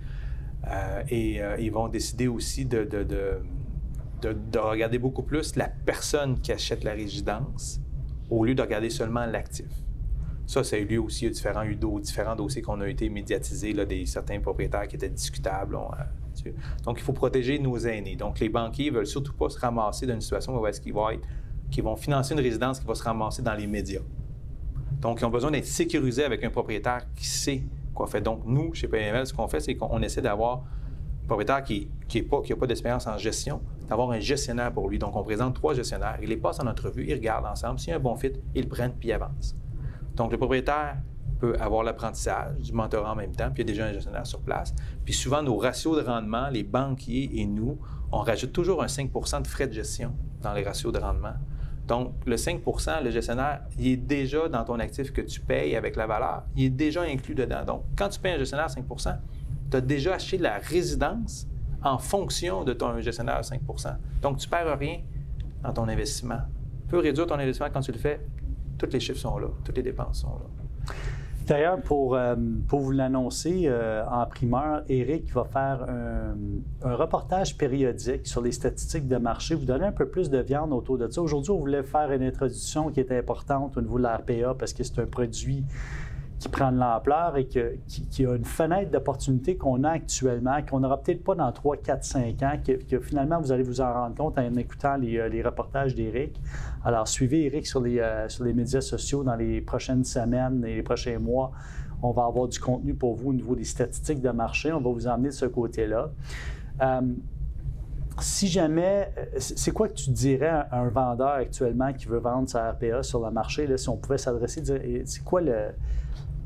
Euh, 0.68 1.03
et 1.10 1.41
euh, 1.41 1.58
ils 1.60 1.72
vont 1.72 1.88
décider 1.88 2.27
aussi 2.27 2.65
de, 2.65 2.84
de, 2.84 3.03
de, 3.03 3.39
de- 4.22 4.34
de 4.51 4.60
regarder 4.60 5.00
beaucoup 5.00 5.24
plus 5.24 5.56
la 5.56 5.68
personne 5.68 6.39
qui 6.39 6.51
achète 6.51 6.84
la 6.84 6.94
résidence 6.94 7.82
au 8.30 8.46
lieu 8.46 8.53
de 8.53 8.62
regarder 8.62 8.89
seulement 8.89 9.25
l'actif. 9.25 9.65
Ça, 10.46 10.63
ça 10.63 10.75
a 10.75 10.80
eu 10.80 10.86
lieu 10.86 11.00
aussi. 11.01 11.25
Il 11.25 11.27
y 11.30 11.32
a 11.32 11.34
différents, 11.34 11.65
d'au- 11.80 12.00
différents 12.00 12.36
dossiers 12.36 12.62
qu'on 12.62 12.80
a 12.82 12.88
été 12.88 13.10
médiatisés, 13.10 13.74
des 13.86 14.06
certains 14.06 14.39
propriétaires 14.39 14.88
qui 14.88 14.96
étaient 14.98 15.10
discutables. 15.10 15.75
euh, 15.75 16.51
donc, 16.86 17.00
il 17.00 17.03
faut 17.03 17.13
protéger 17.13 17.60
nos 17.60 17.77
aînés. 17.77 18.15
Donc, 18.15 18.39
les 18.39 18.50
banquiers 18.50 18.89
ne 18.91 18.98
veulent 18.98 19.08
surtout 19.08 19.34
pas 19.34 19.50
se 19.50 19.60
ramasser 19.60 20.06
dans 20.06 20.13
une 20.13 20.22
situation 20.22 20.58
où 20.60 20.68
est-ce 20.68 20.80
qu'ils 20.82 20.94
vont 20.94 21.10
vont 21.84 21.96
financer 21.96 22.34
une 22.34 22.39
résidence 22.39 22.80
qui 22.80 22.86
va 22.86 22.96
se 22.96 23.03
ramasser 23.03 23.41
dans 23.41 23.53
les 23.53 23.68
médias. 23.68 24.01
Donc, 25.00 25.22
ils 25.22 25.25
ont 25.25 25.30
besoin 25.30 25.51
d'être 25.51 25.65
sécurisés 25.65 26.24
avec 26.24 26.44
un 26.44 26.50
propriétaire 26.50 27.06
qui 27.15 27.25
sait 27.25 27.63
faire. 28.07 28.21
Donc, 28.21 28.41
nous, 28.45 28.74
chez 28.74 28.88
PML, 28.88 29.25
ce 29.25 29.33
qu'on 29.33 29.48
fait, 29.48 29.60
c'est 29.60 29.75
qu'on 29.75 30.01
essaie 30.01 30.21
d'avoir 30.21 30.63
un 31.24 31.27
propriétaire 31.27 31.63
qui 31.63 31.89
n'a 32.15 32.21
pas, 32.29 32.55
pas 32.55 32.67
d'expérience 32.67 33.07
en 33.07 33.17
gestion, 33.17 33.62
d'avoir 33.88 34.12
un 34.12 34.19
gestionnaire 34.19 34.71
pour 34.71 34.89
lui. 34.89 35.00
Donc, 35.00 35.15
on 35.15 35.24
présente 35.24 35.55
trois 35.55 35.74
gestionnaires. 35.74 36.17
Il 36.21 36.29
les 36.29 36.38
passe 36.38 36.60
en 36.60 36.67
entrevue, 36.67 37.05
ils 37.07 37.13
regardent 37.13 37.45
ensemble. 37.45 37.79
S'il 37.79 37.89
y 37.89 37.93
a 37.93 37.98
un 37.98 38.00
bon 38.00 38.15
fit, 38.15 38.33
ils 38.55 38.63
le 38.63 38.69
prennent 38.69 38.93
puis 38.93 39.10
ils 39.10 39.13
avancent. 39.13 39.55
Donc, 40.15 40.31
le 40.31 40.38
propriétaire 40.38 40.98
peut 41.39 41.55
avoir 41.60 41.83
l'apprentissage, 41.83 42.60
du 42.60 42.71
mentorat 42.71 43.13
en 43.13 43.15
même 43.15 43.36
temps, 43.36 43.50
puis 43.51 43.63
il 43.63 43.67
y 43.67 43.71
a 43.71 43.74
déjà 43.74 43.86
un 43.88 43.93
gestionnaire 43.93 44.27
sur 44.27 44.41
place. 44.41 44.75
Puis 45.03 45.13
souvent, 45.13 45.41
nos 45.41 45.57
ratios 45.57 45.98
de 45.98 46.07
rendement, 46.07 46.50
les 46.50 46.63
banquiers 46.63 47.31
et 47.33 47.45
nous, 47.48 47.79
on 48.12 48.19
rajoute 48.19 48.51
toujours 48.51 48.83
un 48.83 48.88
5% 48.88 49.41
de 49.41 49.48
frais 49.48 49.67
de 49.67 49.74
gestion 49.74 50.13
dans 50.41 50.53
les 50.53 50.63
ratios 50.63 50.93
de 50.93 51.00
rendement. 51.00 51.33
Donc, 51.91 52.13
le 52.25 52.38
5% 52.38 53.03
le 53.03 53.12
gestionnaire, 53.12 53.63
il 53.77 53.88
est 53.88 53.98
déjà 53.98 54.48
dans 54.48 54.63
ton 54.63 54.79
actif 54.79 55.12
que 55.12 55.19
tu 55.19 55.41
payes 55.41 55.75
avec 55.75 55.98
la 55.98 56.07
valeur, 56.07 56.43
il 56.55 56.63
est 56.63 56.69
déjà 56.69 57.01
inclus 57.01 57.36
dedans. 57.36 57.65
Donc, 57.65 57.83
quand 57.98 58.07
tu 58.07 58.17
payes 58.17 58.31
un 58.31 58.38
gestionnaire 58.38 58.67
à 58.67 58.69
5% 58.69 59.17
tu 59.69 59.75
as 59.75 59.81
déjà 59.81 60.13
acheté 60.13 60.38
la 60.38 60.57
résidence 60.60 61.48
en 61.83 61.98
fonction 61.98 62.63
de 62.63 62.71
ton 62.71 62.98
gestionnaire 63.01 63.36
à 63.36 63.41
5% 63.41 63.93
Donc, 64.21 64.38
tu 64.38 64.48
ne 64.48 64.51
perds 64.51 64.79
rien 64.79 65.00
dans 65.63 65.74
ton 65.74 65.89
investissement. 65.89 66.39
Tu 66.83 66.91
peux 66.91 67.00
réduire 67.00 67.27
ton 67.27 67.36
investissement 67.36 67.67
quand 67.74 67.81
tu 67.81 67.91
le 67.91 68.00
fais. 68.00 68.21
Tous 68.77 68.89
les 68.89 69.01
chiffres 69.01 69.19
sont 69.19 69.38
là, 69.38 69.48
toutes 69.65 69.75
les 69.75 69.83
dépenses 69.83 70.21
sont 70.21 70.29
là. 70.29 70.93
D'ailleurs, 71.48 71.81
pour, 71.81 72.15
euh, 72.15 72.36
pour 72.67 72.80
vous 72.80 72.91
l'annoncer 72.91 73.63
euh, 73.65 74.04
en 74.10 74.25
primeur, 74.25 74.84
Eric 74.88 75.34
va 75.34 75.43
faire 75.43 75.86
un, 75.89 76.36
un 76.88 76.95
reportage 76.95 77.58
périodique 77.58 78.27
sur 78.27 78.41
les 78.41 78.51
statistiques 78.51 79.08
de 79.08 79.17
marché, 79.17 79.56
vous 79.56 79.65
donner 79.65 79.86
un 79.86 79.91
peu 79.91 80.08
plus 80.08 80.30
de 80.30 80.38
viande 80.38 80.71
autour 80.71 80.97
de 80.97 81.10
ça. 81.10 81.21
Aujourd'hui, 81.21 81.51
on 81.51 81.58
voulait 81.58 81.84
faire 81.84 82.12
une 82.12 82.23
introduction 82.23 82.89
qui 82.89 82.99
est 82.99 83.12
importante 83.12 83.75
au 83.77 83.82
niveau 83.82 83.97
de 83.97 84.04
la 84.04 84.17
RPA 84.17 84.56
parce 84.58 84.73
que 84.73 84.84
c'est 84.84 84.99
un 84.99 85.06
produit 85.06 85.63
qui 86.41 86.49
prend 86.49 86.71
de 86.71 86.80
l'ampleur 86.80 87.38
et 87.38 87.45
qui, 87.45 88.25
a 88.25 88.36
une 88.36 88.45
fenêtre 88.45 88.89
d'opportunité 88.89 89.58
qu'on 89.58 89.84
a 89.84 89.91
actuellement, 89.91 90.58
qu'on 90.67 90.80
n'aura 90.80 90.97
peut-être 90.97 91.23
pas 91.23 91.36
dans 91.36 91.51
3, 91.51 91.77
4, 91.77 92.04
5 92.04 92.41
ans, 92.41 92.54
que, 92.65 92.99
finalement 92.99 93.39
vous 93.39 93.51
allez 93.51 93.62
vous 93.62 93.80
en 93.80 93.93
rendre 93.93 94.15
compte 94.15 94.39
en 94.39 94.56
écoutant 94.56 94.95
les, 94.95 95.19
euh, 95.19 95.43
reportages 95.45 95.93
d'Éric. 95.93 96.41
Alors, 96.84 97.08
suivez 97.08 97.45
Eric 97.45 97.67
sur 97.67 97.80
les, 97.80 97.99
euh, 97.99 98.27
sur 98.27 98.43
les 98.43 98.54
médias 98.54 98.82
sociaux 98.82 99.23
dans 99.23 99.36
les 99.36 99.62
prochaines 99.62 100.04
semaines 100.04 100.65
et 100.65 100.77
les 100.77 100.82
prochains 100.82 101.19
mois. 101.19 101.51
On 102.01 102.10
va 102.10 102.25
avoir 102.25 102.47
du 102.47 102.60
contenu 102.60 102.95
pour 102.95 103.13
vous 103.13 103.30
au 103.30 103.34
niveau 103.34 103.56
des 103.56 103.63
statistiques 103.63 104.21
de 104.21 104.32
marché. 104.32 104.73
On 104.73 104.82
va 104.82 104.89
vous 104.89 105.08
emmener 105.08 105.30
de 105.30 105.36
ce 105.36 105.45
côté-là. 105.45 106.10
Euh, 106.82 107.01
si 108.19 108.47
jamais, 108.47 109.13
c'est 109.38 109.71
quoi 109.71 109.88
que 109.88 109.93
tu 109.93 110.10
dirais 110.10 110.49
à 110.49 110.80
un 110.82 110.89
vendeur 110.89 111.34
actuellement 111.34 111.93
qui 111.93 112.08
veut 112.08 112.17
vendre 112.17 112.49
sa 112.49 112.71
RPA 112.71 113.04
sur 113.04 113.23
le 113.23 113.30
marché, 113.30 113.77
si 113.77 113.89
on 113.89 113.97
pouvait 113.97 114.17
s'adresser, 114.17 114.63
c'est 115.06 115.23
quoi 115.23 115.41
le, 115.41 115.69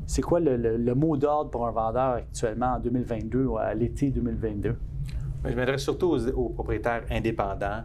c'est 0.06 0.22
quoi 0.22 0.38
le, 0.40 0.56
le- 0.56 0.94
mot 0.94 1.16
d'ordre 1.16 1.50
pour 1.50 1.66
un 1.66 1.72
vendeur 1.72 2.14
actuellement 2.14 2.74
en 2.76 2.80
2022 2.80 3.44
ou 3.44 3.58
à 3.58 3.74
l'été 3.74 4.10
2022? 4.10 4.76
Mais 5.42 5.50
je 5.50 5.56
m'adresse 5.56 5.82
surtout 5.82 6.16
aux, 6.34 6.48
propriétaires 6.50 7.04
indépendants, 7.10 7.82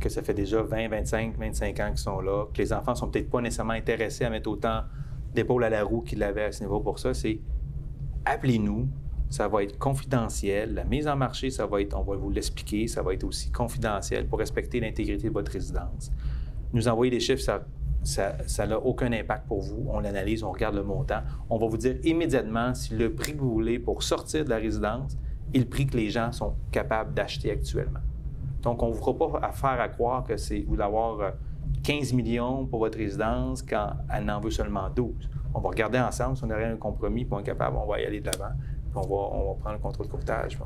que 0.00 0.08
ça 0.08 0.22
fait 0.22 0.34
déjà 0.34 0.62
20, 0.62 0.88
25, 0.88 1.36
25 1.36 1.80
ans 1.80 1.88
qu'ils 1.88 1.98
sont 1.98 2.20
là, 2.20 2.46
que 2.52 2.58
les 2.58 2.72
enfants 2.72 2.94
sont 2.94 3.08
peut-être 3.08 3.30
pas 3.30 3.40
nécessairement 3.40 3.72
intéressés 3.72 4.24
à 4.24 4.30
mettre 4.30 4.48
autant 4.50 4.82
d'épaule 5.34 5.64
à 5.64 5.70
la 5.70 5.82
roue 5.82 6.02
qu'ils 6.02 6.20
l'avaient 6.20 6.44
à 6.44 6.52
ce 6.52 6.62
niveau 6.62 6.80
pour 6.80 6.98
ça. 6.98 7.12
C'est 7.12 7.40
appelez-nous, 8.24 8.88
ça 9.28 9.48
va 9.48 9.64
être 9.64 9.78
confidentiel. 9.78 10.74
La 10.74 10.84
mise 10.84 11.08
en 11.08 11.16
marché, 11.16 11.50
ça 11.50 11.66
va 11.66 11.80
être, 11.80 11.98
on 11.98 12.02
va 12.02 12.16
vous 12.16 12.30
l'expliquer, 12.30 12.86
ça 12.86 13.02
va 13.02 13.14
être 13.14 13.24
aussi 13.24 13.50
confidentiel 13.50 14.26
pour 14.28 14.38
respecter 14.38 14.78
l'intégrité 14.80 15.28
de 15.28 15.32
votre 15.32 15.50
résidence. 15.50 16.12
Nous 16.72 16.86
envoyer 16.88 17.10
des 17.10 17.20
chiffres, 17.20 17.42
ça 17.42 17.64
ça 18.04 18.66
n'a 18.66 18.78
aucun 18.78 19.12
impact 19.12 19.46
pour 19.48 19.60
vous. 19.60 19.86
On 19.88 20.00
l'analyse, 20.00 20.42
on 20.42 20.52
regarde 20.52 20.74
le 20.74 20.82
montant. 20.82 21.20
On 21.50 21.58
va 21.58 21.66
vous 21.66 21.76
dire 21.76 21.96
immédiatement 22.04 22.74
si 22.74 22.94
le 22.94 23.14
prix 23.14 23.32
que 23.32 23.40
vous 23.40 23.52
voulez 23.52 23.78
pour 23.78 24.02
sortir 24.02 24.44
de 24.44 24.50
la 24.50 24.56
résidence 24.56 25.16
est 25.52 25.58
le 25.58 25.64
prix 25.64 25.86
que 25.86 25.96
les 25.96 26.10
gens 26.10 26.32
sont 26.32 26.54
capables 26.70 27.14
d'acheter 27.14 27.50
actuellement. 27.50 28.00
Donc, 28.62 28.82
on 28.82 28.88
ne 28.88 28.92
vous 28.92 28.98
fera 28.98 29.16
pas 29.16 29.46
affaire 29.46 29.80
à 29.80 29.88
croire 29.88 30.24
que 30.24 30.36
c'est 30.36 30.60
vous 30.60 30.76
d'avoir 30.76 31.20
euh, 31.20 31.30
15 31.82 32.14
millions 32.14 32.64
pour 32.64 32.80
votre 32.80 32.96
résidence 32.96 33.62
quand 33.62 33.92
elle 34.12 34.28
en 34.30 34.40
veut 34.40 34.50
seulement 34.50 34.88
12. 34.88 35.12
On 35.54 35.60
va 35.60 35.68
regarder 35.68 35.98
ensemble 35.98 36.36
si 36.36 36.44
on 36.44 36.50
aurait 36.50 36.64
un 36.64 36.76
compromis, 36.76 37.24
puis 37.24 37.34
on 37.34 37.40
est 37.40 37.44
capable, 37.44 37.76
on 37.76 37.86
va 37.86 38.00
y 38.00 38.06
aller 38.06 38.20
de 38.20 38.26
l'avant, 38.26 38.54
puis 38.56 38.96
on 38.96 39.00
va, 39.02 39.54
prendre 39.60 39.72
le 39.72 39.78
contrôle 39.78 40.06
de 40.06 40.10
courtage. 40.10 40.58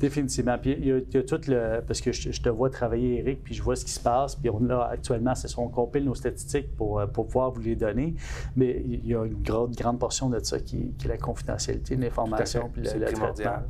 Définitivement. 0.00 0.56
Puis 0.58 0.76
il 0.78 0.86
y, 0.86 0.92
a, 0.92 0.98
il 0.98 1.14
y 1.14 1.16
a 1.16 1.22
tout 1.22 1.40
le. 1.48 1.80
Parce 1.86 2.00
que 2.00 2.12
je, 2.12 2.30
je 2.30 2.40
te 2.40 2.48
vois 2.48 2.70
travailler, 2.70 3.18
Eric, 3.18 3.42
puis 3.42 3.54
je 3.54 3.62
vois 3.62 3.76
ce 3.76 3.84
qui 3.84 3.90
se 3.90 4.00
passe. 4.00 4.36
Puis 4.36 4.50
on 4.50 4.70
a 4.70 4.84
actuellement, 4.84 5.34
c'est 5.34 5.48
son 5.48 5.68
compile 5.68 6.04
nos 6.04 6.14
statistiques 6.14 6.74
pour, 6.76 7.00
euh, 7.00 7.06
pour 7.06 7.26
pouvoir 7.26 7.50
vous 7.50 7.60
les 7.60 7.76
donner. 7.76 8.14
Mais 8.56 8.82
il 8.86 9.06
y 9.06 9.14
a 9.14 9.24
une 9.24 9.42
grande, 9.42 9.74
grande 9.74 9.98
portion 9.98 10.30
de 10.30 10.38
ça 10.38 10.58
qui, 10.60 10.92
qui 10.98 11.06
est 11.06 11.10
la 11.10 11.18
confidentialité 11.18 11.96
de 11.96 12.02
l'information 12.02 12.70
puis 12.72 12.82
le, 12.82 12.88
C'est 12.88 12.98
le 12.98 13.06
primordial. 13.06 13.64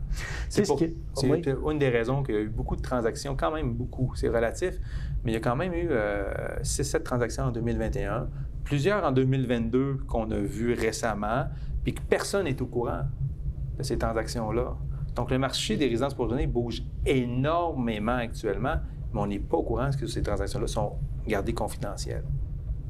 C'est 0.49 0.64
ce 0.64 0.73
qui 0.75 0.97
oui. 1.25 1.43
une 1.71 1.79
des 1.79 1.88
raisons 1.88 2.23
qu'il 2.23 2.35
y 2.35 2.38
a 2.38 2.41
eu 2.43 2.49
beaucoup 2.49 2.77
de 2.77 2.83
transactions, 2.83 3.37
quand 3.37 3.53
même 3.53 3.73
beaucoup, 3.75 4.12
c'est 4.14 4.29
relatif, 4.29 4.75
mais 5.25 5.33
il 5.33 5.35
y 5.35 5.37
a 5.37 5.41
quand 5.41 5.57
même 5.57 5.73
eu 5.73 5.91
6-7 6.62 7.03
transactions 7.03 7.45
en 7.45 7.51
2021, 7.51 8.29
plusieurs 8.64 9.05
en 9.05 9.12
2022 9.12 9.99
qu'on 10.07 10.31
a 10.31 10.38
vues 10.38 10.75
récemment, 10.75 11.47
puis 11.83 11.95
que 11.95 12.03
personne 12.03 12.45
n'est 12.45 12.61
au 12.61 12.67
courant 12.67 13.03
de 13.79 13.83
ces 13.83 13.99
transactions-là. 13.99 14.77
Donc, 15.19 15.33
le 15.33 15.39
marché 15.39 15.77
des 15.77 15.89
résidences 15.89 16.15
pour 16.15 16.29
donner 16.29 16.47
bouge 16.47 16.85
énormément 17.05 18.13
actuellement, 18.17 18.77
mais 19.13 19.21
on 19.21 19.27
n'est 19.27 19.41
pas 19.41 19.57
au 19.57 19.65
courant 19.65 19.91
que 19.91 20.07
ces 20.07 20.23
transactions-là 20.23 20.69
sont 20.69 20.93
gardées 21.27 21.55
confidentielles. 21.55 22.23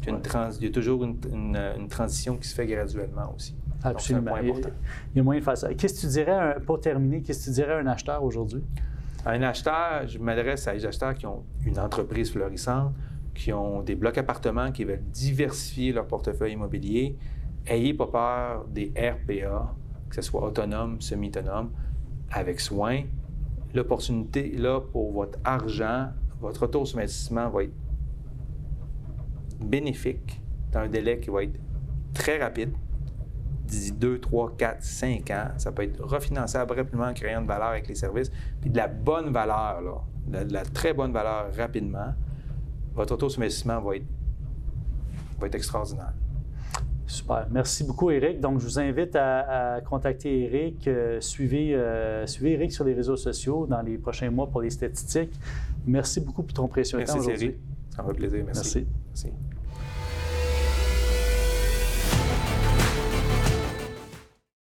Puis 0.02 0.10
il 0.10 0.10
y 0.10 0.12
a 0.12 0.16
une 0.16 0.22
trans- 0.22 0.50
il 0.60 0.66
y 0.66 0.68
a 0.68 0.70
toujours 0.70 1.02
une, 1.04 1.16
une- 1.32 1.56
une 1.78 1.88
transition 1.88 2.36
qui 2.36 2.46
se 2.46 2.54
fait 2.54 2.66
graduellement 2.66 3.32
aussi. 3.34 3.52
Donc, 3.54 3.62
c'est 3.80 3.86
un 3.86 3.90
Absolument. 3.92 4.30
point 4.32 4.40
Il 4.42 4.48
y 4.48 4.50
a- 4.50 4.54
important. 4.56 4.76
il 5.14 5.16
y 5.16 5.20
a 5.20 5.22
moyen 5.22 5.40
de 5.40 5.44
faire 5.46 5.56
ça. 5.56 5.72
Qu'est-ce 5.72 5.94
que 5.94 6.00
tu 6.00 6.06
dirais, 6.08 6.56
pour 6.66 6.80
terminer, 6.80 7.22
qu'est-ce 7.22 7.40
que 7.40 7.44
tu 7.46 7.50
dirais 7.54 7.72
à 7.72 7.78
un 7.78 7.86
acheteur 7.86 8.22
aujourd'hui? 8.22 8.62
Un 9.24 9.40
acheteur, 9.40 10.06
je 10.06 10.18
m'adresse 10.18 10.68
à 10.68 10.74
des 10.74 10.84
acheteurs 10.84 11.14
qui 11.14 11.24
ont 11.24 11.44
une 11.64 11.78
entreprise 11.78 12.30
florissante, 12.30 12.92
qui 13.34 13.54
ont 13.54 13.80
des 13.82 13.94
blocs 13.94 14.18
appartements, 14.18 14.70
qui 14.70 14.84
veulent 14.84 15.02
diversifier 15.12 15.92
leur 15.92 16.06
portefeuille 16.06 16.52
immobilier. 16.52 17.16
Ayez 17.66 17.94
pas 17.94 18.06
peur 18.06 18.66
des 18.68 18.92
RPA, 18.96 19.74
que 20.10 20.14
ce 20.14 20.20
soit 20.22 20.44
autonome, 20.44 21.00
semi-autonome, 21.00 21.70
avec 22.30 22.60
soin. 22.60 23.02
L'opportunité 23.74 24.52
là 24.56 24.80
pour 24.80 25.12
votre 25.12 25.38
argent, 25.44 26.08
votre 26.40 26.62
retour 26.62 26.86
sur 26.86 26.98
investissement 26.98 27.48
va 27.50 27.64
être 27.64 27.74
bénéfique 29.60 30.40
dans 30.72 30.80
un 30.80 30.88
délai 30.88 31.18
qui 31.20 31.30
va 31.30 31.42
être 31.44 31.58
très 32.14 32.42
rapide. 32.42 32.72
d'ici 33.68 33.92
2, 33.92 34.18
3, 34.18 34.56
4, 34.56 34.82
5 34.82 35.30
ans. 35.30 35.48
Ça 35.58 35.72
peut 35.72 35.82
être 35.82 36.02
refinançable 36.02 36.72
rapidement 36.74 37.04
en 37.04 37.12
créant 37.12 37.42
de 37.42 37.46
valeur 37.46 37.68
avec 37.68 37.86
les 37.86 37.94
services, 37.94 38.30
puis 38.60 38.70
de 38.70 38.76
la 38.76 38.88
bonne 38.88 39.30
valeur, 39.30 40.04
de 40.26 40.52
la 40.52 40.64
très 40.64 40.94
bonne 40.94 41.12
valeur 41.12 41.54
rapidement. 41.54 42.14
Votre 42.94 43.12
retour 43.12 43.30
sur 43.30 43.42
investissement 43.42 43.80
va 43.80 43.96
être 45.46 45.54
extraordinaire. 45.54 46.14
Super. 47.08 47.46
Merci 47.50 47.84
beaucoup, 47.84 48.10
Eric. 48.10 48.38
Donc, 48.38 48.60
je 48.60 48.66
vous 48.66 48.78
invite 48.78 49.16
à, 49.16 49.80
contacter 49.88 50.42
Eric. 50.42 50.86
Euh, 50.86 51.20
suivez, 51.20 51.74
euh, 51.74 52.26
suivez 52.26 52.52
Eric 52.52 52.70
sur 52.70 52.84
les 52.84 52.92
réseaux 52.92 53.16
sociaux 53.16 53.66
dans 53.66 53.80
les 53.80 53.96
prochains 53.96 54.30
mois 54.30 54.46
pour 54.46 54.60
les 54.60 54.70
statistiques. 54.70 55.32
Merci 55.86 56.20
beaucoup 56.20 56.42
pour 56.42 56.52
ton 56.52 56.68
précieux 56.68 57.02
temps 57.04 57.18
aujourd'hui. 57.18 57.48
Merci, 57.48 57.96
Ça 57.96 58.02
me 58.02 58.08
fait 58.08 58.14
plaisir. 58.14 58.44
Merci. 58.44 58.86
Merci. 59.08 59.32